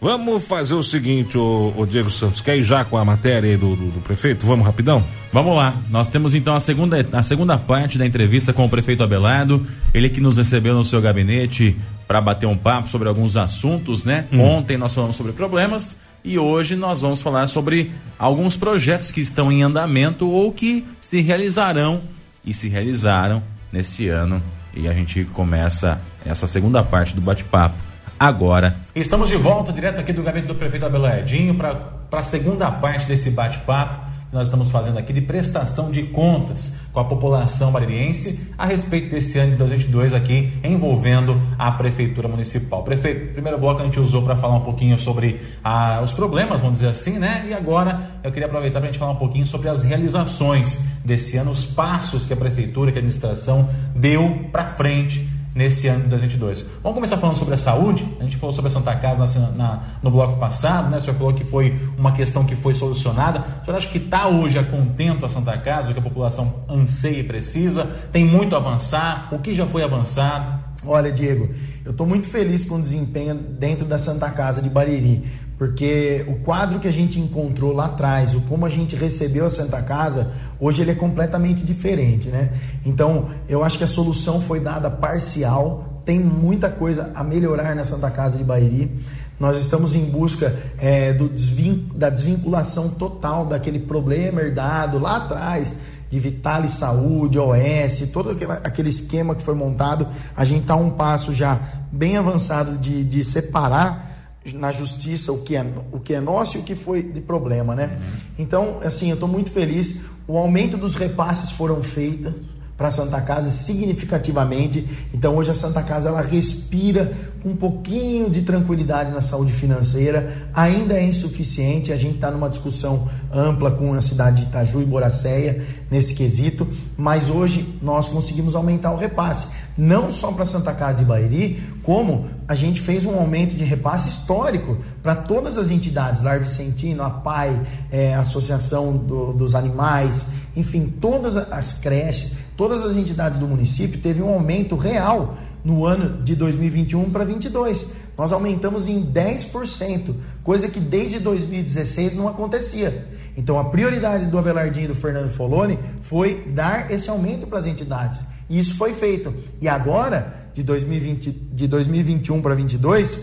[0.00, 3.56] Vamos fazer o seguinte, o, o, Diego Santos, quer ir já com a matéria aí
[3.56, 4.46] do, do, do, prefeito?
[4.46, 5.04] Vamos rapidão?
[5.32, 5.74] Vamos lá.
[5.90, 9.66] Nós temos então a segunda, a segunda parte da entrevista com o prefeito Abelardo.
[9.92, 14.26] Ele que nos recebeu no seu gabinete para bater um papo sobre alguns assuntos, né?
[14.32, 14.40] Hum.
[14.40, 19.50] Ontem nós falamos sobre problemas e hoje nós vamos falar sobre alguns projetos que estão
[19.50, 22.00] em andamento ou que se realizarão
[22.44, 24.40] e se realizaram neste ano.
[24.72, 27.87] E a gente começa essa segunda parte do bate-papo
[28.18, 28.76] agora.
[28.94, 33.06] Estamos de volta, direto aqui do gabinete do prefeito Abel Edinho, para a segunda parte
[33.06, 38.52] desse bate-papo que nós estamos fazendo aqui de prestação de contas com a população baririense
[38.58, 42.82] a respeito desse ano de 2022 aqui envolvendo a prefeitura municipal.
[42.82, 46.76] Prefeito, primeiro bloco a gente usou para falar um pouquinho sobre ah, os problemas, vamos
[46.76, 47.46] dizer assim, né?
[47.48, 51.38] E agora eu queria aproveitar para a gente falar um pouquinho sobre as realizações desse
[51.38, 56.10] ano, os passos que a prefeitura, que a administração deu para frente nesse ano de
[56.10, 56.66] 2022.
[56.84, 58.06] Vamos começar falando sobre a saúde.
[58.20, 60.98] A gente falou sobre a Santa Casa na, na, no bloco passado, né?
[60.98, 63.44] O senhor falou que foi uma questão que foi solucionada.
[63.60, 66.62] O senhor acha que está hoje a contento a Santa Casa, o que a população
[66.68, 67.84] anseia e precisa?
[68.12, 69.34] Tem muito a avançar?
[69.34, 70.62] O que já foi avançado?
[70.86, 71.50] Olha, Diego,
[71.84, 75.26] eu estou muito feliz com o desempenho dentro da Santa Casa de Bariri,
[75.58, 79.50] porque o quadro que a gente encontrou lá atrás, o como a gente recebeu a
[79.50, 82.50] Santa Casa, hoje ele é completamente diferente, né?
[82.86, 87.84] Então, eu acho que a solução foi dada parcial, tem muita coisa a melhorar na
[87.84, 88.98] Santa Casa de Bariri.
[89.38, 95.76] Nós estamos em busca é, do desvin da desvinculação total daquele problema herdado lá atrás
[96.08, 98.30] de Vitale Saúde, OS, todo
[98.64, 101.60] aquele esquema que foi montado, a gente está um passo já
[101.92, 104.17] bem avançado de, de separar
[104.54, 107.74] na justiça o que, é, o que é nosso e o que foi de problema,
[107.74, 107.98] né?
[107.98, 108.20] Uhum.
[108.38, 110.00] Então, assim, eu estou muito feliz.
[110.26, 112.34] O aumento dos repasses foram feitos
[112.78, 114.86] para a Santa Casa significativamente.
[115.12, 120.48] Então hoje a Santa Casa ela respira com um pouquinho de tranquilidade na saúde financeira.
[120.54, 121.92] Ainda é insuficiente.
[121.92, 126.68] A gente está numa discussão ampla com a cidade de Itaju e Boracéia nesse quesito,
[126.96, 129.48] mas hoje nós conseguimos aumentar o repasse.
[129.76, 133.64] Não só para a Santa Casa de Bairi, como a gente fez um aumento de
[133.64, 137.58] repasse histórico para todas as entidades, Lar Vicentino, a PAI,
[137.90, 144.20] é, Associação do, dos Animais, enfim, todas as creches todas as entidades do município teve
[144.20, 147.92] um aumento real no ano de 2021 para 2022.
[148.18, 153.06] Nós aumentamos em 10%, coisa que desde 2016 não acontecia.
[153.36, 157.66] Então a prioridade do Abelardinho e do Fernando Foloni foi dar esse aumento para as
[157.66, 158.24] entidades.
[158.50, 159.32] E isso foi feito.
[159.60, 163.20] E agora, de, 2020, de 2021 para 2022,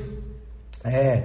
[0.85, 1.23] é,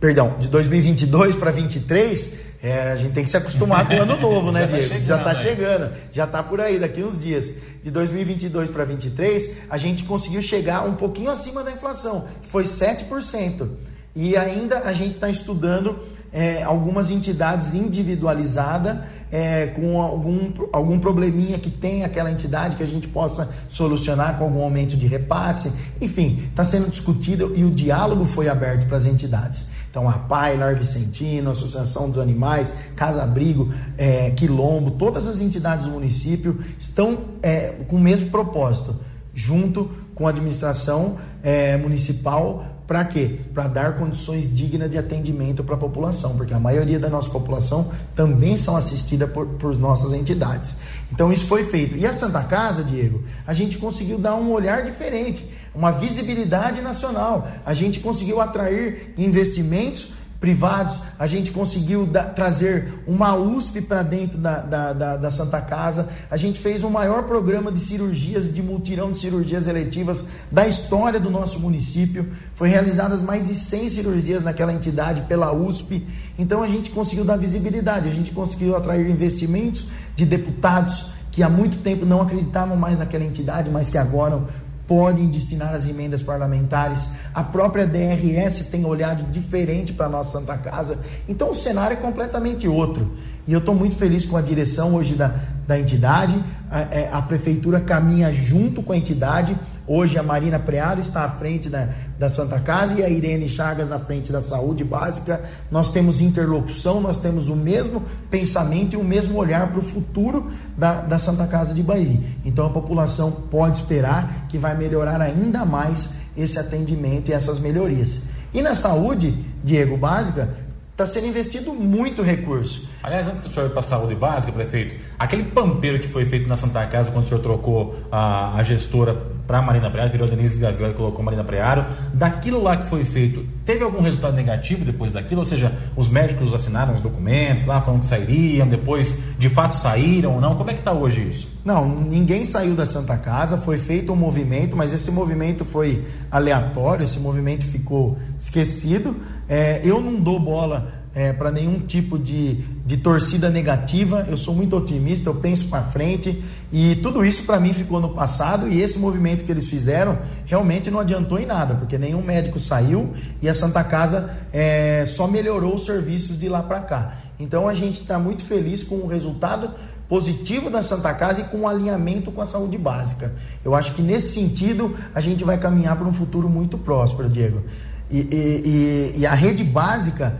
[0.00, 4.16] perdão, de 2022 para 2023, é, a gente tem que se acostumar com o ano
[4.18, 5.04] novo, né, tá Diego?
[5.04, 7.52] já está chegando, já está por aí, daqui uns dias.
[7.84, 12.64] De 2022 para 2023, a gente conseguiu chegar um pouquinho acima da inflação, que foi
[12.64, 13.68] 7%.
[14.14, 15.98] E ainda a gente está estudando
[16.32, 18.98] é, algumas entidades individualizadas
[19.30, 24.44] é, com algum, algum probleminha que tem aquela entidade que a gente possa solucionar com
[24.44, 25.72] algum aumento de repasse.
[26.00, 29.66] Enfim, está sendo discutido e o diálogo foi aberto para as entidades.
[29.90, 35.86] Então, a PAI, Lar Vicentino, Associação dos Animais, Casa Abrigo, é, Quilombo, todas as entidades
[35.86, 38.94] do município estão é, com o mesmo propósito,
[39.34, 43.38] junto com a administração é, municipal para quê?
[43.52, 47.92] Para dar condições dignas de atendimento para a população, porque a maioria da nossa população
[48.14, 50.78] também são assistidas por, por nossas entidades.
[51.12, 51.94] Então isso foi feito.
[51.98, 57.46] E a Santa Casa, Diego, a gente conseguiu dar um olhar diferente, uma visibilidade nacional.
[57.62, 64.38] A gente conseguiu atrair investimentos privados, a gente conseguiu da, trazer uma USP para dentro
[64.38, 69.10] da, da, da, Santa Casa, a gente fez o maior programa de cirurgias, de multirão
[69.10, 74.72] de cirurgias eletivas da história do nosso município, foi realizadas mais de 100 cirurgias naquela
[74.72, 76.06] entidade pela USP,
[76.38, 81.48] então a gente conseguiu dar visibilidade, a gente conseguiu atrair investimentos de deputados que há
[81.48, 84.42] muito tempo não acreditavam mais naquela entidade, mas que agora
[84.88, 87.10] podem destinar as emendas parlamentares.
[87.34, 90.98] A própria DRS tem olhado diferente para a nossa Santa Casa.
[91.28, 93.12] Então o cenário é completamente outro.
[93.46, 95.34] E eu estou muito feliz com a direção hoje da,
[95.66, 96.42] da entidade.
[96.70, 99.56] A, é, a, prefeitura caminha junto com a entidade.
[99.86, 103.88] Hoje a Marina Preado está à frente da, da Santa Casa e a Irene Chagas
[103.88, 105.40] na frente da saúde básica.
[105.70, 110.50] Nós temos interlocução, nós temos o mesmo pensamento e o mesmo olhar para o futuro
[110.76, 112.20] da, da Santa Casa de Bahia.
[112.44, 118.22] Então a população pode esperar que vai melhorar ainda mais esse atendimento e essas melhorias.
[118.52, 120.48] E na saúde, Diego, básica,
[120.92, 122.88] está sendo investido muito recurso.
[123.02, 126.48] Aliás, antes do senhor ir para a saúde básica, prefeito, aquele pampeiro que foi feito
[126.48, 129.14] na Santa Casa quando o senhor trocou a, a gestora
[129.46, 133.02] para a Marina Preário, virou Denise Gaviola e colocou Marina Preário, daquilo lá que foi
[133.02, 135.40] feito, teve algum resultado negativo depois daquilo?
[135.40, 140.34] Ou seja, os médicos assinaram os documentos lá, falando que sairiam, depois de fato saíram
[140.34, 140.54] ou não?
[140.54, 141.50] Como é que está hoje isso?
[141.64, 147.04] Não, ninguém saiu da Santa Casa, foi feito um movimento, mas esse movimento foi aleatório,
[147.04, 149.16] esse movimento ficou esquecido.
[149.48, 152.54] É, eu não dou bola é, para nenhum tipo de,
[152.86, 154.26] de torcida negativa.
[154.28, 156.42] Eu sou muito otimista, eu penso para frente
[156.72, 160.90] e tudo isso para mim ficou no passado e esse movimento que eles fizeram realmente
[160.90, 165.76] não adiantou em nada, porque nenhum médico saiu e a Santa Casa é, só melhorou
[165.76, 167.18] os serviços de lá para cá.
[167.38, 169.74] Então a gente está muito feliz com o resultado
[170.08, 173.32] positivo da Santa Casa e com um alinhamento com a saúde básica.
[173.64, 177.62] Eu acho que nesse sentido a gente vai caminhar para um futuro muito próspero, Diego.
[178.10, 180.34] E, e, e a rede básica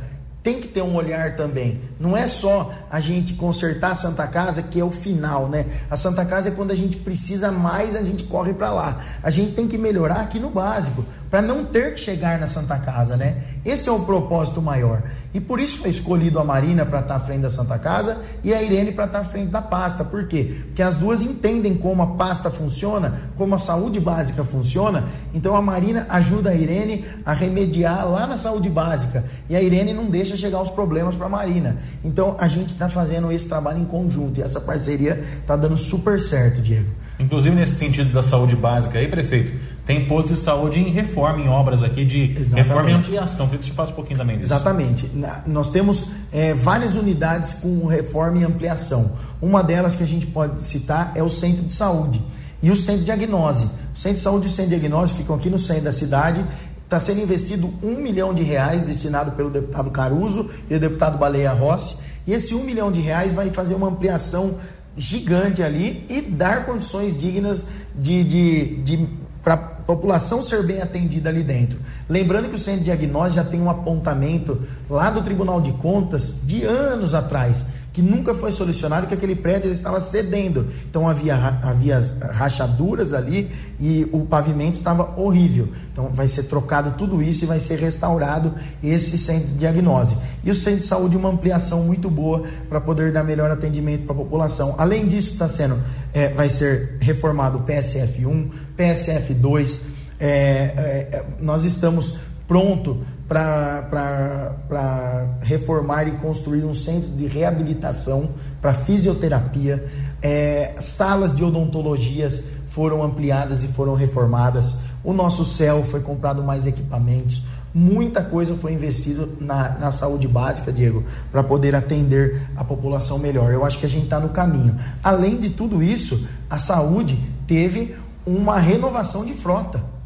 [0.49, 1.79] tem que ter um olhar também.
[1.99, 5.67] Não é só a gente consertar a Santa Casa que é o final, né?
[5.91, 9.01] A Santa Casa é quando a gente precisa mais, a gente corre para lá.
[9.23, 12.79] A gente tem que melhorar aqui no básico, para não ter que chegar na Santa
[12.79, 13.43] Casa, né?
[13.65, 15.03] Esse é o propósito maior.
[15.35, 18.19] E por isso foi escolhido a Marina para estar tá à frente da Santa Casa
[18.43, 20.05] e a Irene para estar tá à frente da pasta.
[20.05, 20.63] Por quê?
[20.67, 25.05] Porque as duas entendem como a pasta funciona, como a saúde básica funciona.
[25.35, 29.25] Então a Marina ajuda a Irene a remediar lá na saúde básica.
[29.51, 31.77] E a Irene não deixa chegar os problemas para a Marina.
[32.05, 36.21] Então a gente está fazendo esse trabalho em conjunto e essa parceria está dando super
[36.21, 36.91] certo, Diego.
[37.19, 39.53] Inclusive nesse sentido da saúde básica aí, prefeito,
[39.85, 42.55] tem posto de saúde em reforma, em obras aqui de Exatamente.
[42.55, 43.47] reforma e ampliação.
[43.47, 44.53] Queria que você falasse um pouquinho também disso.
[44.53, 45.11] Exatamente.
[45.45, 49.13] nós temos é, várias unidades com reforma e ampliação.
[49.43, 52.23] Uma delas que a gente pode citar é o centro de saúde
[52.63, 53.69] e o centro de diagnose.
[53.95, 56.45] O centro de saúde e o centro de diagnose ficam aqui no centro da cidade
[56.89, 61.53] está sendo investido um milhão de reais destinado pelo deputado Caruso e o deputado Baleia
[61.53, 61.99] Rossi.
[62.27, 64.57] E esse um milhão de reais vai fazer uma ampliação
[64.97, 69.09] gigante ali e dar condições dignas de, de, de
[69.45, 71.79] para a população ser bem atendida ali dentro.
[72.09, 76.35] Lembrando que o centro de diagnóstico já tem um apontamento lá do Tribunal de Contas
[76.43, 77.67] de anos atrás
[77.99, 80.69] que nunca foi solucionado, que aquele prédio estava cedendo.
[80.89, 85.71] Então havia, havia rachaduras ali e o pavimento estava horrível.
[85.93, 90.17] Então vai ser trocado tudo isso e vai ser restaurado esse centro de diagnose.
[90.45, 94.13] E o centro de saúde uma ampliação muito boa para poder dar melhor atendimento para
[94.13, 94.77] a população.
[94.79, 95.83] Além disso, está sendo,
[96.15, 99.87] é, vai ser reformado o PSF 1, PSF 2.
[100.21, 102.15] É, é, nós estamos
[102.47, 109.87] pronto para reformar e construir um centro de reabilitação para fisioterapia.
[110.23, 114.77] É, salas de odontologias foram ampliadas e foram reformadas.
[115.05, 117.43] O nosso céu foi comprado mais equipamentos.
[117.75, 123.53] Muita coisa foi investido na, na saúde básica, Diego, para poder atender a população melhor.
[123.53, 124.75] Eu acho que a gente está no caminho.
[125.03, 129.98] Além de tudo isso, a saúde teve uma renovação de frota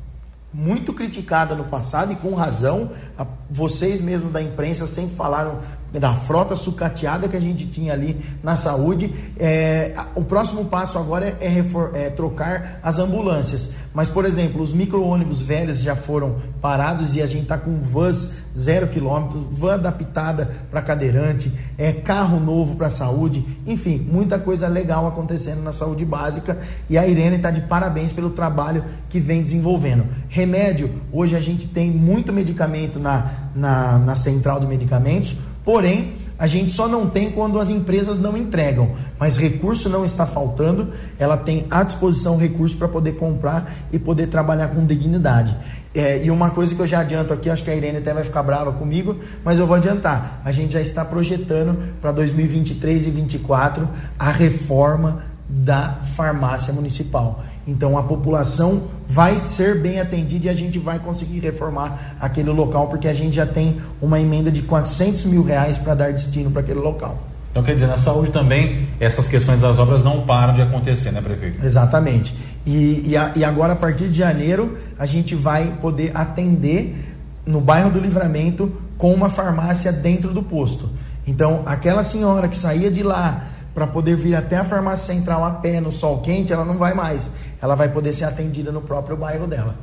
[0.52, 2.90] muito criticada no passado e com razão.
[3.50, 5.58] Vocês mesmos da imprensa sempre falaram
[5.92, 9.14] da frota sucateada que a gente tinha ali na saúde.
[9.38, 13.70] É, o próximo passo agora é, é, é, trocar as ambulâncias.
[13.92, 18.41] Mas, por exemplo, os micro-ônibus velhos já foram parados e a gente está com vans
[18.56, 25.06] zero quilômetro, van adaptada para cadeirante, é carro novo para saúde, enfim, muita coisa legal
[25.06, 30.04] acontecendo na saúde básica e a Irene está de parabéns pelo trabalho que vem desenvolvendo.
[30.28, 36.46] Remédio, hoje a gente tem muito medicamento na, na, na central de medicamentos, Porém, a
[36.48, 41.37] gente só não tem quando as empresas não entregam, mas recurso não está faltando, ela
[41.37, 45.57] tem à disposição recurso para poder comprar e poder trabalhar com dignidade.
[45.94, 48.24] É, e uma coisa que eu já adianto aqui, acho que a Irene até vai
[48.24, 50.42] ficar brava comigo, mas eu vou adiantar.
[50.44, 57.44] A gente já está projetando para 2023 e 2024 a reforma da farmácia municipal.
[57.66, 62.88] Então a população vai ser bem atendida e a gente vai conseguir reformar aquele local,
[62.88, 66.61] porque a gente já tem uma emenda de 400 mil reais para dar destino para
[66.61, 67.18] aquele local.
[67.53, 71.20] Então, quer dizer, na saúde também, essas questões das obras não param de acontecer, né,
[71.20, 71.62] prefeito?
[71.62, 72.35] Exatamente.
[72.64, 76.96] E, e, a, e agora, a partir de janeiro, a gente vai poder atender
[77.44, 80.88] no bairro do Livramento com uma farmácia dentro do posto.
[81.27, 83.44] Então, aquela senhora que saía de lá
[83.75, 86.94] para poder vir até a farmácia central a pé no sol quente, ela não vai
[86.94, 87.31] mais
[87.62, 89.77] ela vai poder ser atendida no próprio bairro dela.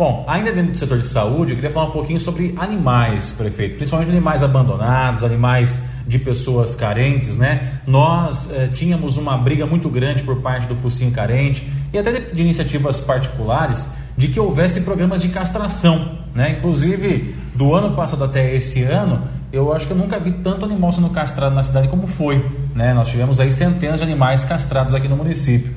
[0.00, 3.76] Bom, ainda dentro do setor de saúde, eu queria falar um pouquinho sobre animais, prefeito,
[3.76, 7.80] principalmente animais abandonados, animais de pessoas carentes, né?
[7.86, 12.34] Nós eh, tínhamos uma briga muito grande por parte do Focinho Carente e até de,
[12.34, 16.52] de, iniciativas particulares de que houvesse programas de castração, né?
[16.52, 19.22] Inclusive, do ano passado até esse ano,
[19.52, 22.42] eu acho que eu nunca vi tanto animal sendo castrado na cidade como foi,
[22.74, 22.94] né?
[22.94, 25.74] Nós tivemos aí centenas de animais castrados aqui no município.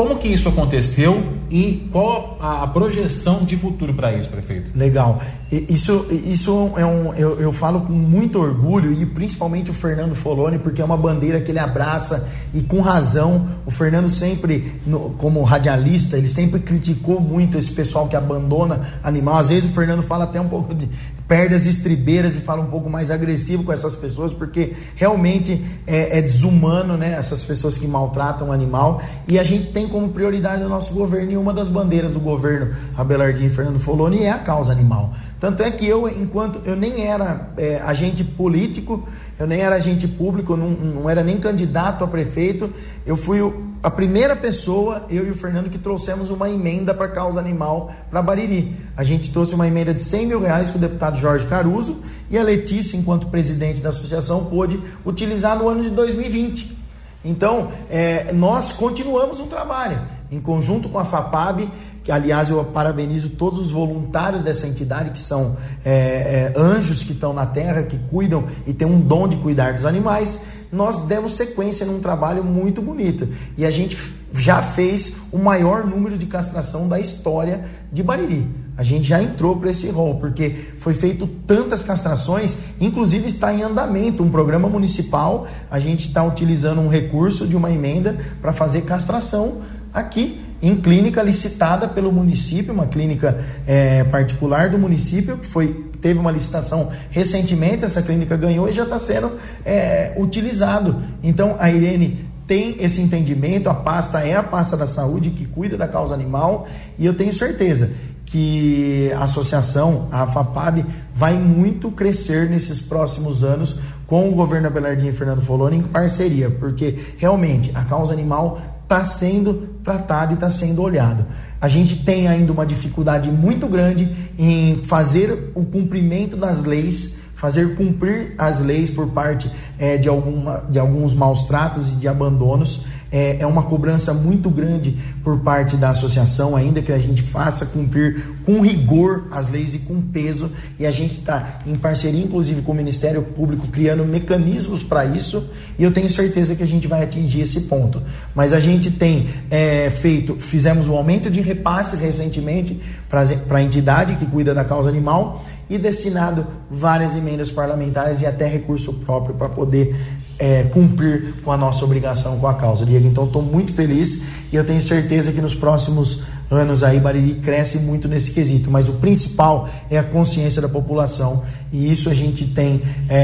[0.00, 4.70] Como que isso aconteceu e qual a projeção de futuro para isso, prefeito?
[4.74, 5.20] Legal.
[5.52, 10.58] Isso, isso é um, eu, eu falo com muito orgulho e principalmente o Fernando Foloni,
[10.58, 13.46] porque é uma bandeira que ele abraça e com razão.
[13.66, 19.36] O Fernando sempre, no, como radialista, ele sempre criticou muito esse pessoal que abandona animal.
[19.36, 20.88] Às vezes o Fernando fala até um pouco de
[21.30, 26.18] perde as estribeiras e fala um pouco mais agressivo com essas pessoas, porque realmente é,
[26.18, 27.12] é desumano, né?
[27.12, 29.00] Essas pessoas que maltratam o animal.
[29.28, 32.74] E a gente tem como prioridade do nosso governo, e uma das bandeiras do governo
[32.96, 35.14] Abelardinho e Fernando Foloni é a causa animal.
[35.40, 40.06] Tanto é que eu, enquanto eu nem era é, agente político, eu nem era agente
[40.06, 42.70] público, não, não era nem candidato a prefeito,
[43.06, 47.08] eu fui o, a primeira pessoa, eu e o Fernando, que trouxemos uma emenda para
[47.08, 48.76] causa animal para Bariri.
[48.94, 52.36] A gente trouxe uma emenda de 100 mil reais com o deputado Jorge Caruso e
[52.36, 56.76] a Letícia, enquanto presidente da associação, pôde utilizar no ano de 2020.
[57.24, 61.68] Então, é, nós continuamos o trabalho em conjunto com a FAPAB
[62.02, 67.12] que aliás eu parabenizo todos os voluntários dessa entidade, que são é, é, anjos que
[67.12, 70.40] estão na terra, que cuidam e têm um dom de cuidar dos animais,
[70.72, 73.28] nós demos sequência num trabalho muito bonito.
[73.58, 73.98] E a gente
[74.32, 78.48] já fez o maior número de castração da história de Bariri.
[78.76, 83.62] A gente já entrou para esse rol, porque foi feito tantas castrações, inclusive está em
[83.62, 85.46] andamento um programa municipal.
[85.70, 91.22] A gente está utilizando um recurso de uma emenda para fazer castração aqui em clínica
[91.22, 97.84] licitada pelo município, uma clínica é, particular do município, que foi, teve uma licitação recentemente,
[97.84, 99.32] essa clínica ganhou e já está sendo
[99.64, 101.02] é, utilizado.
[101.22, 105.76] Então a Irene tem esse entendimento, a pasta é a pasta da saúde que cuida
[105.76, 106.66] da causa animal,
[106.98, 107.92] e eu tenho certeza
[108.26, 110.84] que a associação, a FAPAB,
[111.14, 116.50] vai muito crescer nesses próximos anos com o governo Abelardinho e Fernando Foloni em parceria,
[116.50, 118.60] porque realmente a causa animal
[118.90, 121.24] está sendo tratado e está sendo olhado.
[121.60, 127.76] A gente tem ainda uma dificuldade muito grande em fazer o cumprimento das leis, fazer
[127.76, 132.84] cumprir as leis por parte é, de, alguma, de alguns maus tratos e de abandonos
[133.12, 137.66] é, é uma cobrança muito grande por parte da associação, ainda que a gente faça
[137.66, 142.62] cumprir com rigor as leis e com peso, e a gente está em parceria, inclusive,
[142.62, 146.86] com o Ministério Público, criando mecanismos para isso, e eu tenho certeza que a gente
[146.86, 148.02] vai atingir esse ponto.
[148.34, 154.16] Mas a gente tem é, feito, fizemos um aumento de repasse recentemente para a entidade
[154.16, 159.48] que cuida da causa animal e destinado várias emendas parlamentares e até recurso próprio para
[159.48, 159.96] poder
[160.40, 163.06] é, cumprir com a nossa obrigação com a causa, Diego.
[163.06, 167.78] Então, estou muito feliz e eu tenho certeza que nos próximos anos aí Bariri cresce
[167.78, 168.70] muito nesse quesito.
[168.70, 173.18] Mas o principal é a consciência da população e isso a gente tem é,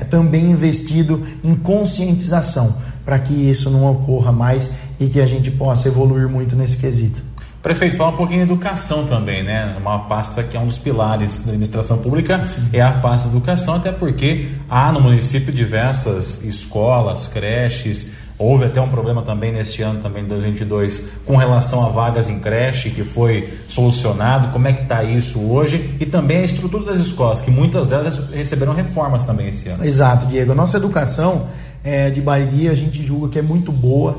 [0.00, 5.50] é, também investido em conscientização para que isso não ocorra mais e que a gente
[5.50, 7.33] possa evoluir muito nesse quesito.
[7.64, 9.74] Prefeito, fala um pouquinho de educação também, né?
[9.80, 12.68] Uma pasta que é um dos pilares da administração pública Sim.
[12.74, 18.10] é a pasta de educação, até porque há no município diversas escolas, creches.
[18.36, 22.38] Houve até um problema também neste ano, também de 2022, com relação a vagas em
[22.38, 24.48] creche, que foi solucionado.
[24.48, 25.96] Como é que está isso hoje?
[25.98, 29.82] E também a estrutura das escolas, que muitas delas receberam reformas também esse ano.
[29.82, 30.52] Exato, Diego.
[30.52, 31.46] A nossa educação
[31.82, 34.18] é, de Bariri, a gente julga que é muito boa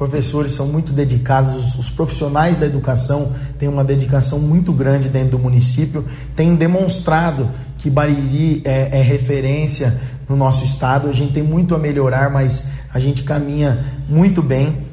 [0.00, 5.38] professores são muito dedicados, os, profissionais da educação têm uma dedicação muito grande dentro do
[5.38, 11.06] município, têm demonstrado que Bariri é, é referência no nosso estado.
[11.06, 14.86] A gente tem muito a melhorar, mas a gente caminha muito bem.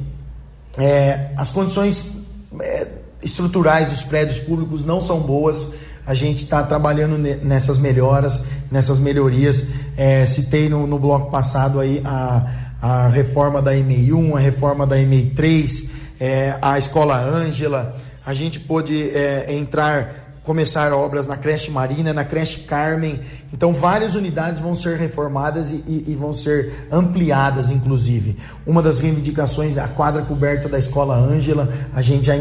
[0.77, 2.11] É, as condições
[2.59, 2.89] é,
[3.23, 5.71] estruturais dos prédios públicos não são boas.
[6.05, 9.67] A gente está trabalhando nessas melhoras, nessas melhorias.
[9.95, 14.97] É, citei no, no bloco passado aí a a reforma da EMEI1, a reforma da
[14.97, 22.13] EMEI3, é, a Escola Ângela, a gente pôde é, entrar, começar obras na creche Marina,
[22.13, 23.19] na creche Carmen.
[23.53, 28.37] Então, várias unidades vão ser reformadas e, e, e vão ser ampliadas, inclusive.
[28.65, 31.69] Uma das reivindicações é a quadra coberta da Escola Ângela.
[31.93, 32.35] A gente já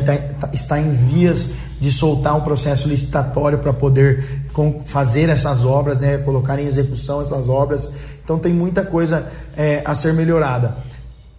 [0.53, 4.25] está em vias de soltar um processo licitatório para poder
[4.87, 7.91] fazer essas obras, né, colocar em execução essas obras.
[8.27, 10.77] Então tem muita coisa é, a ser melhorada.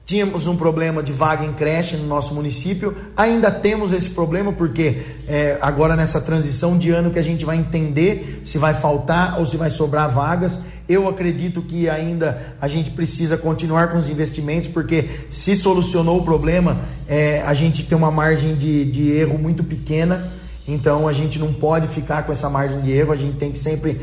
[0.05, 5.01] Tínhamos um problema de vaga em creche no nosso município, ainda temos esse problema porque
[5.27, 9.45] é, agora nessa transição de ano que a gente vai entender se vai faltar ou
[9.45, 10.61] se vai sobrar vagas.
[10.87, 16.23] Eu acredito que ainda a gente precisa continuar com os investimentos, porque se solucionou o
[16.23, 20.31] problema, é, a gente tem uma margem de, de erro muito pequena,
[20.65, 23.57] então a gente não pode ficar com essa margem de erro, a gente tem que
[23.57, 23.99] sempre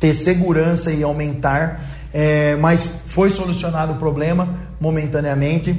[0.00, 4.48] ter segurança e aumentar é, mas foi solucionado o problema
[4.80, 5.76] momentaneamente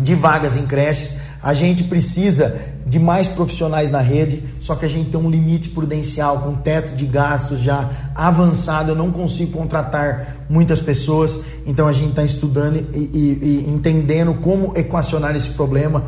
[0.00, 1.16] de vagas em creches.
[1.42, 2.56] A gente precisa
[2.86, 6.94] de mais profissionais na rede, só que a gente tem um limite prudencial, com teto
[6.94, 8.90] de gastos já avançado.
[8.90, 14.34] Eu não consigo contratar muitas pessoas, então a gente está estudando e, e, e entendendo
[14.34, 16.04] como equacionar esse problema.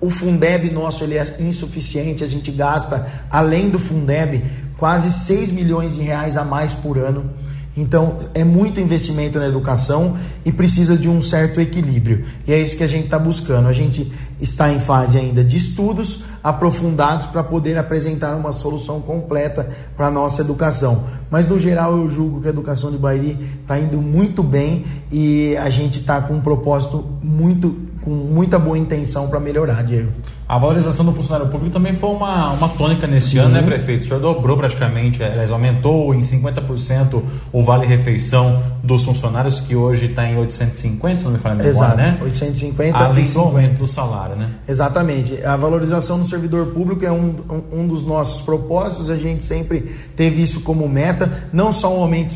[0.00, 4.42] O Fundeb nosso ele é insuficiente, a gente gasta além do Fundeb
[4.76, 7.30] quase 6 milhões de reais a mais por ano.
[7.76, 12.24] Então, é muito investimento na educação e precisa de um certo equilíbrio.
[12.46, 13.68] E é isso que a gente está buscando.
[13.68, 14.10] A gente
[14.40, 20.10] está em fase ainda de estudos aprofundados para poder apresentar uma solução completa para a
[20.10, 21.04] nossa educação.
[21.30, 25.56] Mas, no geral, eu julgo que a educação de Bairi está indo muito bem e
[25.56, 30.10] a gente está com um propósito muito com muita boa intenção para melhorar, Diego.
[30.48, 33.38] A valorização do funcionário público também foi uma, uma tônica nesse Sim.
[33.38, 34.02] ano, né, prefeito?
[34.02, 37.22] O senhor dobrou praticamente, aliás, aumentou em 50%
[37.52, 42.18] o vale-refeição dos funcionários, que hoje está em 850, se não me falha Exato, né?
[42.20, 44.48] 850 Além do aumento do salário, né?
[44.66, 45.40] Exatamente.
[45.44, 47.36] A valorização do servidor público é um,
[47.72, 49.80] um, dos nossos propósitos, a gente sempre
[50.16, 52.34] teve isso como meta, não só um aumento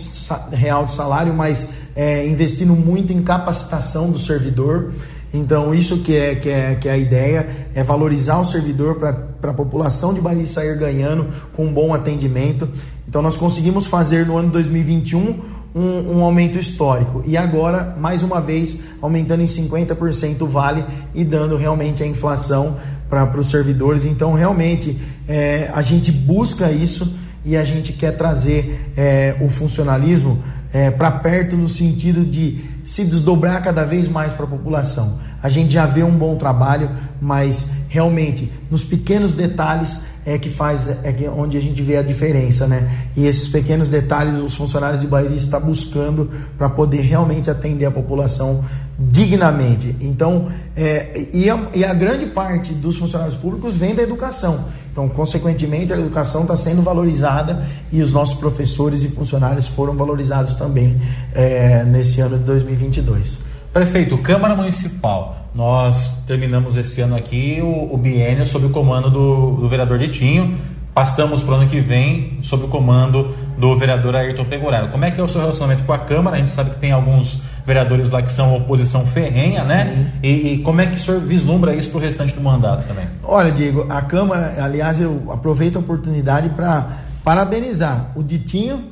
[0.53, 4.93] real do salário, mas é, investindo muito em capacitação do servidor.
[5.35, 9.51] Então, isso que é, que é, que é a ideia, é valorizar o servidor para
[9.51, 12.69] a população de Bahia sair ganhando com um bom atendimento.
[13.09, 15.41] Então, nós conseguimos fazer no ano 2021
[15.75, 17.21] um, um aumento histórico.
[17.27, 22.77] E agora, mais uma vez, aumentando em 50% o vale e dando realmente a inflação
[23.11, 24.05] para os servidores.
[24.05, 27.13] Então, realmente, é, a gente busca isso
[27.45, 33.05] e a gente quer trazer é, o funcionalismo é, para perto no sentido de se
[33.05, 35.19] desdobrar cada vez mais para a população.
[35.43, 40.89] A gente já vê um bom trabalho, mas realmente nos pequenos detalhes é que faz
[41.05, 43.07] é que, onde a gente vê a diferença, né?
[43.17, 47.91] E esses pequenos detalhes os funcionários de Bairi estão buscando para poder realmente atender a
[47.91, 48.65] população
[48.99, 49.97] dignamente.
[50.01, 54.67] Então, é, e, a, e a grande parte dos funcionários públicos vem da educação.
[54.91, 60.55] Então, consequentemente, a educação está sendo valorizada e os nossos professores e funcionários foram valorizados
[60.55, 61.01] também
[61.35, 63.54] é, nesse ano de 2022.
[63.75, 69.57] Prefeito, Câmara Municipal, nós terminamos esse ano aqui o, o biênio sob o comando do,
[69.57, 70.57] do vereador Ditinho,
[70.95, 74.91] passamos para o ano que vem sob o comando do vereador Ayrton Pegoraro.
[74.91, 76.37] Como é que é o seu relacionamento com a Câmara?
[76.37, 80.13] A gente sabe que tem alguns vereadores lá que são oposição ferrenha, né?
[80.23, 83.07] E, e, como é que o senhor vislumbra isso para o restante do mandato também?
[83.25, 86.91] Olha, Diego, a Câmara, aliás, eu aproveito a oportunidade para
[87.25, 88.85] parabenizar o Ditinho,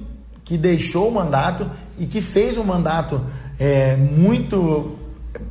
[0.44, 3.20] que deixou o mandato e que fez um mandato
[3.62, 4.96] é, muito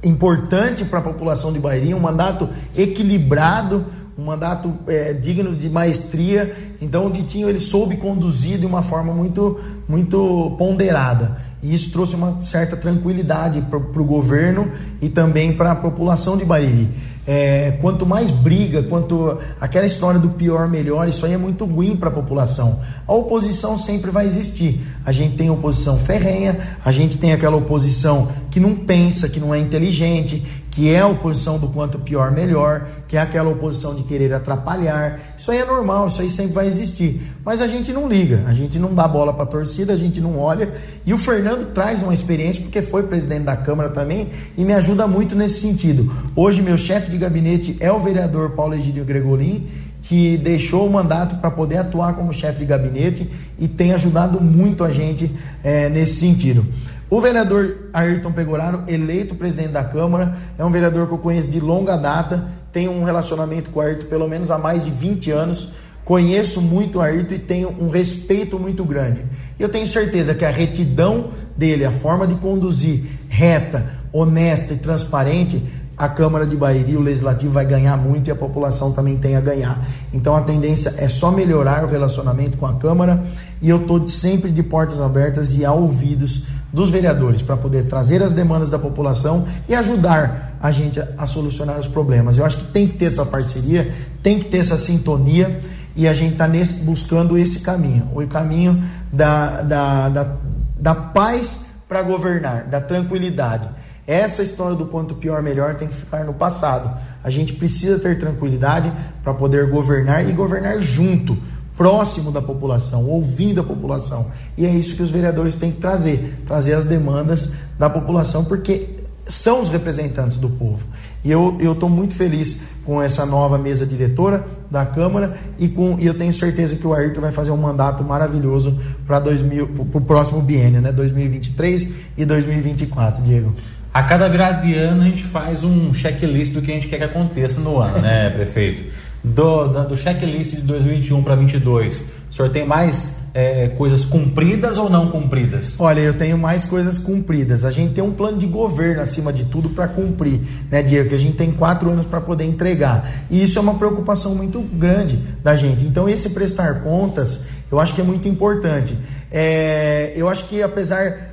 [0.04, 3.86] importante para a população de Bahia, um mandato equilibrado,
[4.18, 6.54] um mandato é, digno de maestria.
[6.82, 11.38] Então o Ditinho ele soube conduzir de uma forma muito, muito ponderada.
[11.64, 14.70] E isso trouxe uma certa tranquilidade para o governo
[15.02, 16.90] e também para a população de Bariri.
[17.28, 21.96] É, quanto mais briga, quanto aquela história do pior melhor, isso aí é muito ruim
[21.96, 22.82] para a população.
[23.08, 24.82] A oposição sempre vai existir.
[25.06, 29.54] A gente tem oposição ferrenha, a gente tem aquela oposição que não pensa, que não
[29.54, 34.04] é inteligente, que é a oposição do quanto pior melhor, que é aquela oposição de
[34.04, 35.20] querer atrapalhar.
[35.38, 37.22] Isso aí é normal, isso aí sempre vai existir.
[37.44, 40.22] Mas a gente não liga, a gente não dá bola para a torcida, a gente
[40.22, 40.74] não olha.
[41.06, 45.06] E o Fernando traz uma experiência, porque foi presidente da Câmara também, e me ajuda
[45.06, 46.10] muito nesse sentido.
[46.34, 49.68] Hoje, meu chefe de gabinete é o vereador Paulo Egídio Gregolin,
[50.04, 54.86] que deixou o mandato para poder atuar como chefe de gabinete e tem ajudado muito
[54.86, 55.30] a gente
[55.64, 56.66] é, nesse sentido.
[57.12, 61.60] O vereador Ayrton Pegoraro, eleito presidente da Câmara, é um vereador que eu conheço de
[61.60, 65.74] longa data, tenho um relacionamento com o Ayrton pelo menos há mais de 20 anos,
[66.06, 69.26] conheço muito o Ayrton e tenho um respeito muito grande.
[69.60, 75.62] Eu tenho certeza que a retidão dele, a forma de conduzir reta, honesta e transparente,
[75.98, 79.42] a Câmara de Bahia o Legislativo vai ganhar muito e a população também tem a
[79.42, 79.86] ganhar.
[80.14, 83.22] Então a tendência é só melhorar o relacionamento com a Câmara
[83.62, 86.44] e eu estou sempre de portas abertas e a ouvidos
[86.74, 91.78] dos vereadores para poder trazer as demandas da população e ajudar a gente a, solucionar
[91.78, 92.38] os problemas.
[92.38, 93.92] Eu acho que tem que ter essa parceria,
[94.24, 95.60] tem que ter essa sintonia
[95.96, 96.50] e a gente está
[96.84, 100.36] buscando esse caminho o caminho da, da, da,
[100.80, 103.68] da paz para governar, da tranquilidade.
[104.08, 106.98] Essa história do quanto pior melhor tem que ficar no passado.
[107.24, 108.92] A gente precisa ter tranquilidade
[109.24, 111.38] para poder governar e governar junto
[111.82, 114.28] próximo da população, ouvindo a população.
[114.56, 118.98] E é isso que os vereadores têm que trazer, trazer as demandas da população, porque
[119.26, 120.86] são os representantes do povo.
[121.26, 126.06] E eu estou muito feliz com essa nova mesa diretora da Câmara e, com, e
[126.06, 130.82] eu tenho certeza que o Ayrton vai fazer um mandato maravilhoso para o próximo biênio,
[130.82, 130.92] né?
[130.92, 133.56] 2023 e 2024, Diego.
[133.92, 136.98] A cada virada de ano a gente faz um checklist do que a gente quer
[136.98, 138.84] que aconteça no ano, né, prefeito?
[139.24, 144.78] Do, do, do checklist de 2021 para 2022, o senhor tem mais é, coisas cumpridas
[144.78, 145.80] ou não cumpridas?
[145.80, 147.64] Olha, eu tenho mais coisas cumpridas.
[147.64, 151.10] A gente tem um plano de governo acima de tudo para cumprir, né, Diego?
[151.10, 153.10] Que a gente tem quatro anos para poder entregar.
[153.30, 155.86] E isso é uma preocupação muito grande da gente.
[155.86, 158.98] Então, esse prestar contas Eu acho que é muito importante.
[159.32, 161.31] É, eu acho que apesar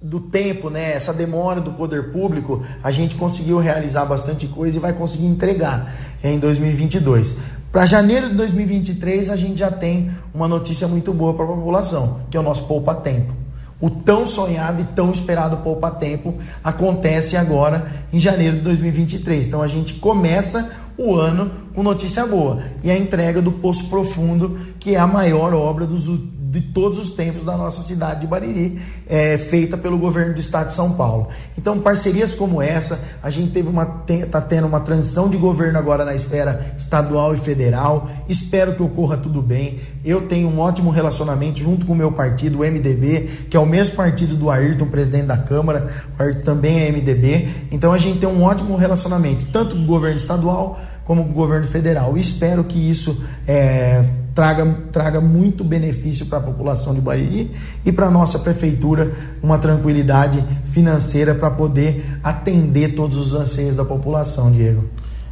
[0.00, 4.80] do tempo, né, essa demora do poder público, a gente conseguiu realizar bastante coisa e
[4.80, 5.92] vai conseguir entregar
[6.22, 7.36] em 2022.
[7.72, 12.20] Para janeiro de 2023, a gente já tem uma notícia muito boa para a população,
[12.30, 13.34] que é o nosso Poupa Tempo.
[13.80, 16.34] O tão sonhado e tão esperado Poupa Tempo
[16.64, 19.46] acontece agora em janeiro de 2023.
[19.46, 24.58] Então a gente começa o ano com notícia boa e a entrega do Poço Profundo,
[24.80, 26.08] que é a maior obra dos
[26.50, 30.68] de todos os tempos da nossa cidade de Bariri, é, feita pelo governo do estado
[30.68, 31.28] de São Paulo.
[31.58, 36.04] Então, parcerias como essa, a gente teve uma está tendo uma transição de governo agora
[36.04, 38.08] na esfera estadual e federal.
[38.28, 39.80] Espero que ocorra tudo bem.
[40.02, 43.66] Eu tenho um ótimo relacionamento junto com o meu partido, o MDB, que é o
[43.66, 45.88] mesmo partido do Ayrton, presidente da Câmara.
[46.18, 47.48] O Ayrton também é MDB.
[47.70, 51.34] Então, a gente tem um ótimo relacionamento, tanto com o governo estadual como com o
[51.34, 52.18] governo federal.
[52.18, 54.04] Espero que isso é,
[54.38, 57.50] traga, traga muito benefício para a população de Bariri
[57.84, 59.10] e para a nossa prefeitura
[59.42, 64.84] uma tranquilidade financeira para poder atender todos os anseios da população, Diego.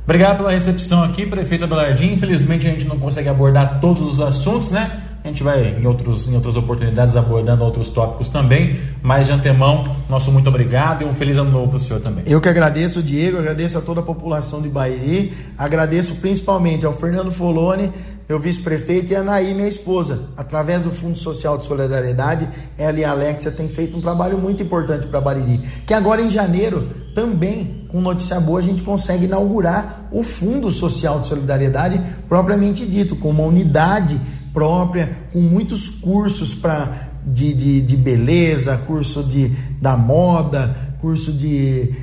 [0.03, 2.15] Obrigado pela recepção aqui, prefeito Abelardinho.
[2.15, 5.01] Infelizmente a gente não consegue abordar todos os assuntos, né?
[5.23, 9.85] A gente vai em, outros, em outras oportunidades abordando outros tópicos também, mas de antemão,
[10.09, 12.23] nosso muito obrigado e um feliz ano novo para o senhor também.
[12.29, 17.33] Eu que agradeço, Diego, agradeço a toda a população de Bairi, agradeço principalmente ao Fernando
[17.33, 17.93] Foloni,
[18.29, 20.29] meu vice-prefeito, e a Anaí, minha esposa.
[20.37, 24.63] Através do Fundo Social de Solidariedade, ela e a Alexia têm feito um trabalho muito
[24.63, 25.59] importante para Bariri.
[25.87, 31.21] Que agora em janeiro, também, com notícia boa, a gente consegue inaugurar o Fundo Social
[31.21, 34.21] de Solidariedade, propriamente dito, com uma unidade
[34.53, 39.49] própria, com muitos cursos para de, de, de beleza, curso de,
[39.81, 41.95] da moda, curso de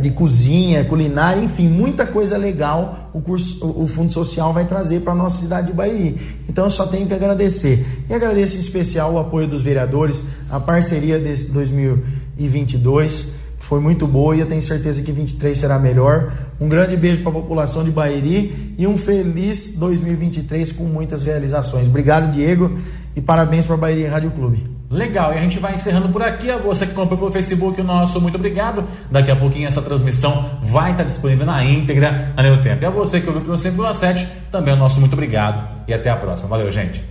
[0.00, 5.12] de cozinha, culinária, enfim, muita coisa legal o curso, o Fundo Social vai trazer para
[5.12, 6.14] a nossa cidade de Bahia.
[6.48, 7.84] Então eu só tenho que agradecer.
[8.08, 13.26] E agradeço em especial o apoio dos vereadores, a parceria desse 2022,
[13.58, 16.32] que foi muito boa e eu tenho certeza que 23 será melhor.
[16.58, 21.86] Um grande beijo para a população de Bairi e um feliz 2023 com muitas realizações.
[21.86, 22.78] Obrigado, Diego,
[23.14, 24.81] e parabéns para a Bairi Rádio Clube.
[24.92, 26.50] Legal, e a gente vai encerrando por aqui.
[26.50, 28.84] A você que comprou pelo Facebook, o nosso muito obrigado.
[29.10, 32.82] Daqui a pouquinho essa transmissão vai estar disponível na íntegra na Neo Tempo.
[32.82, 35.66] E a você que ouviu pelo 100,7, também o nosso muito obrigado.
[35.88, 36.46] E até a próxima.
[36.46, 37.02] Valeu, gente.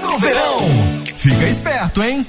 [0.00, 0.60] No verão,
[1.14, 2.26] fica esperto, hein?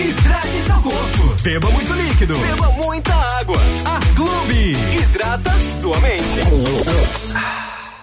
[0.00, 1.42] Hidrate seu corpo.
[1.42, 2.38] Beba muito líquido.
[2.38, 3.58] Beba muita água.
[3.84, 6.40] A Clube hidrata sua mente.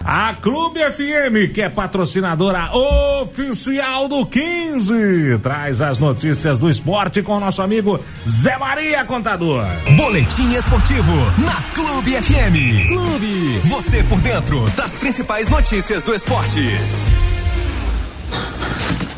[0.02, 7.36] A Clube FM, que é patrocinadora oficial do 15, traz as notícias do esporte com
[7.36, 9.66] o nosso amigo Zé Maria Contador.
[9.98, 11.12] Boletim esportivo
[11.44, 12.88] na Clube FM.
[12.88, 13.60] Clube.
[13.64, 16.60] Você por dentro das principais notícias do esporte.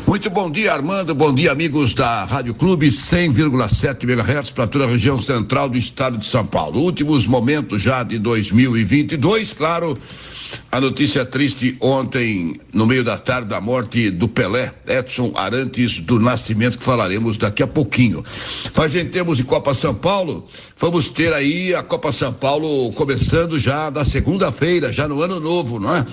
[0.05, 1.15] Muito bom dia, Armando.
[1.15, 6.17] Bom dia, amigos da Rádio Clube 100,7 MHz para toda a região central do estado
[6.17, 6.81] de São Paulo.
[6.81, 9.97] Últimos momentos já de 2022, claro
[10.71, 16.19] a notícia triste ontem, no meio da tarde, da morte do Pelé, Edson Arantes do
[16.19, 18.23] Nascimento, que falaremos daqui a pouquinho.
[18.75, 20.47] Mas em termos de Copa São Paulo,
[20.77, 25.79] vamos ter aí a Copa São Paulo começando já na segunda-feira, já no ano novo,
[25.79, 26.05] não é?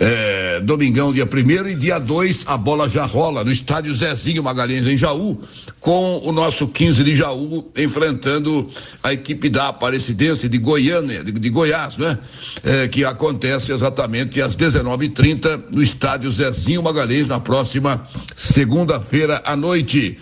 [0.00, 4.86] é domingão, dia primeiro, e dia dois a bola já rola no estádio Zezinho Magalhães,
[4.86, 5.40] em Jaú,
[5.80, 8.68] com o nosso 15 de Jaú enfrentando
[9.02, 12.18] a equipe da Aparecidense de Goiânia, de, de Goiás, né?
[12.64, 18.06] É, que acontece exatamente às 19:30 no estádio Zezinho Magalhães na próxima
[18.36, 20.18] segunda-feira à noite.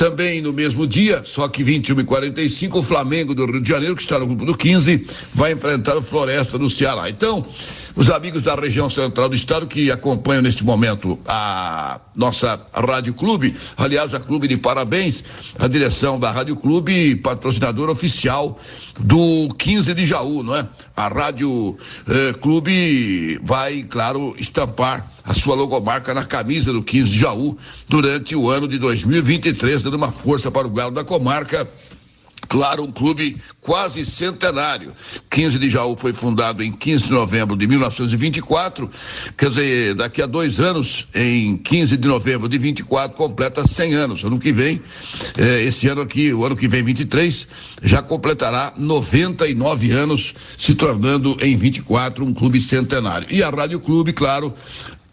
[0.00, 3.94] Também no mesmo dia, só que 21 e 45 o Flamengo do Rio de Janeiro,
[3.94, 7.10] que está no grupo do 15, vai enfrentar o Floresta do Ceará.
[7.10, 7.44] Então,
[7.94, 13.54] os amigos da região central do estado que acompanham neste momento a nossa Rádio Clube,
[13.76, 15.22] aliás, a Clube de parabéns,
[15.58, 18.58] a direção da Rádio Clube, patrocinador oficial
[18.98, 20.66] do 15 de Jaú, não é?
[20.96, 21.76] A Rádio
[22.08, 27.56] eh, Clube vai, claro, estampar a sua logomarca na camisa do 15 de Jaú
[27.88, 31.68] durante o ano de 2023, dando uma força para o galo da comarca
[32.50, 34.92] Claro, um clube quase centenário.
[35.30, 38.90] 15 de Jaú foi fundado em 15 de novembro de 1924.
[39.38, 44.24] Quer dizer, daqui a dois anos, em 15 de novembro de 24, completa 100 anos.
[44.24, 44.82] Ano que vem,
[45.38, 47.46] eh, esse ano aqui, o ano que vem, 23,
[47.84, 53.28] já completará 99 anos, se tornando em 24 um clube centenário.
[53.30, 54.52] E a Rádio Clube, claro,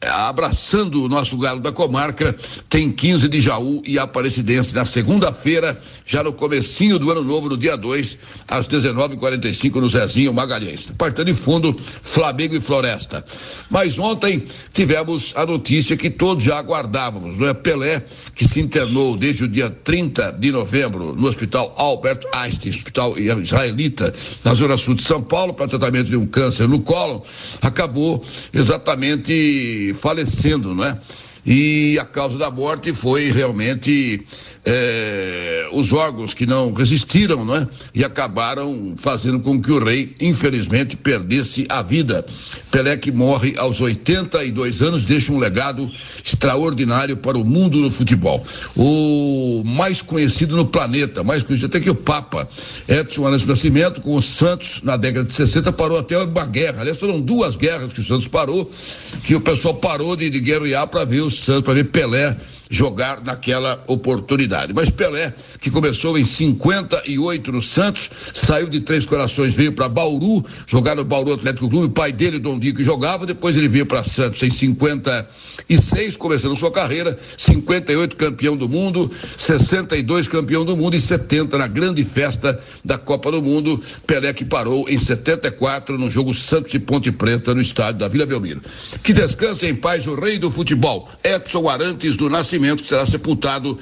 [0.02, 2.36] abraçando o nosso galo da comarca,
[2.70, 7.58] tem 15 de Jaú e Aparecidense na segunda-feira, já no comecinho do ano novo, no
[7.58, 8.18] dia 2,
[8.48, 10.88] às 19h45 no Zezinho Magalhães.
[10.98, 13.26] Partida de fundo, Flamengo e Floresta.
[13.70, 17.54] Mas ontem tivemos a notícia que todos já aguardávamos, não é?
[17.54, 18.04] Pelé,
[18.36, 24.14] que se internou desde o dia 30 de novembro no Hospital Albert Einstein, hospital israelita,
[24.44, 27.24] na zona sul de São Paulo, para tratamento de um câncer no colo,
[27.62, 28.24] acabou
[28.54, 31.00] exatamente falecendo, não é?
[31.46, 34.26] E a causa da morte foi realmente
[34.70, 37.68] é, os órgãos que não resistiram, não é?
[37.96, 42.26] E acabaram fazendo com que o rei, infelizmente, perdesse a vida.
[42.70, 45.90] Pelé que morre aos 82 anos deixa um legado
[46.22, 48.46] extraordinário para o mundo do futebol.
[48.76, 52.50] O mais conhecido no planeta, mais conhecido até que o Papa.
[52.90, 56.82] Edson Arantes Nascimento, com o Santos, na década de 60, parou até uma guerra.
[56.82, 58.70] Aliás, foram duas guerras que o Santos parou,
[59.24, 62.36] que o pessoal parou de, de guerrear para ver o Santos, para ver Pelé
[62.70, 64.74] jogar naquela oportunidade.
[64.74, 70.46] Mas Pelé, que começou em 58 no Santos, saiu de Três Corações, veio para Bauru,
[70.66, 74.04] jogar no Bauru Atlético Clube, o pai dele, Dom Dico, jogava, depois ele veio para
[74.04, 81.02] Santos em 56, começando sua carreira, 58 campeão do mundo, 62 campeão do mundo e
[81.02, 83.82] 70 na grande festa da Copa do Mundo.
[84.06, 88.26] Pelé que parou em 74 no jogo Santos e Ponte Preta no estádio da Vila
[88.26, 88.62] Belmiro.
[89.04, 93.78] Que descanse em paz o rei do futebol, Edson Arantes do Nascimento Que será sepultado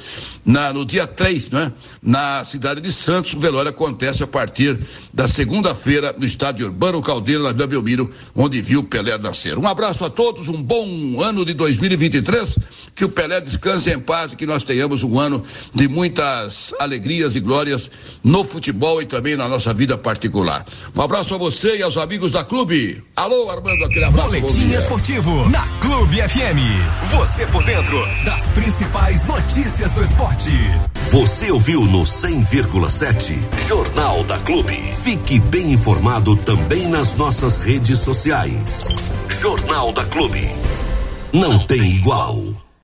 [0.45, 1.71] na, no dia 3, né?
[2.01, 3.33] Na cidade de Santos.
[3.33, 4.77] O velório acontece a partir
[5.13, 9.57] da segunda-feira no estádio Urbano Caldeira, na Vila Belmiro, onde viu o Pelé nascer.
[9.57, 12.57] Um abraço a todos, um bom ano de 2023,
[12.93, 17.35] que o Pelé descanse em paz e que nós tenhamos um ano de muitas alegrias
[17.35, 17.89] e glórias
[18.23, 20.65] no futebol e também na nossa vida particular.
[20.95, 23.03] Um abraço a você e aos amigos da Clube.
[23.15, 24.29] Alô, Armando, aquele abraço.
[24.29, 27.11] Boletim Esportivo na Clube FM.
[27.11, 30.49] Você por dentro das principais notícias do esporte.
[31.11, 33.37] Você ouviu no 100,7
[33.67, 34.73] Jornal da Clube.
[34.73, 38.87] Fique bem informado também nas nossas redes sociais.
[39.29, 40.49] Jornal da Clube.
[41.31, 42.64] Não tem igual.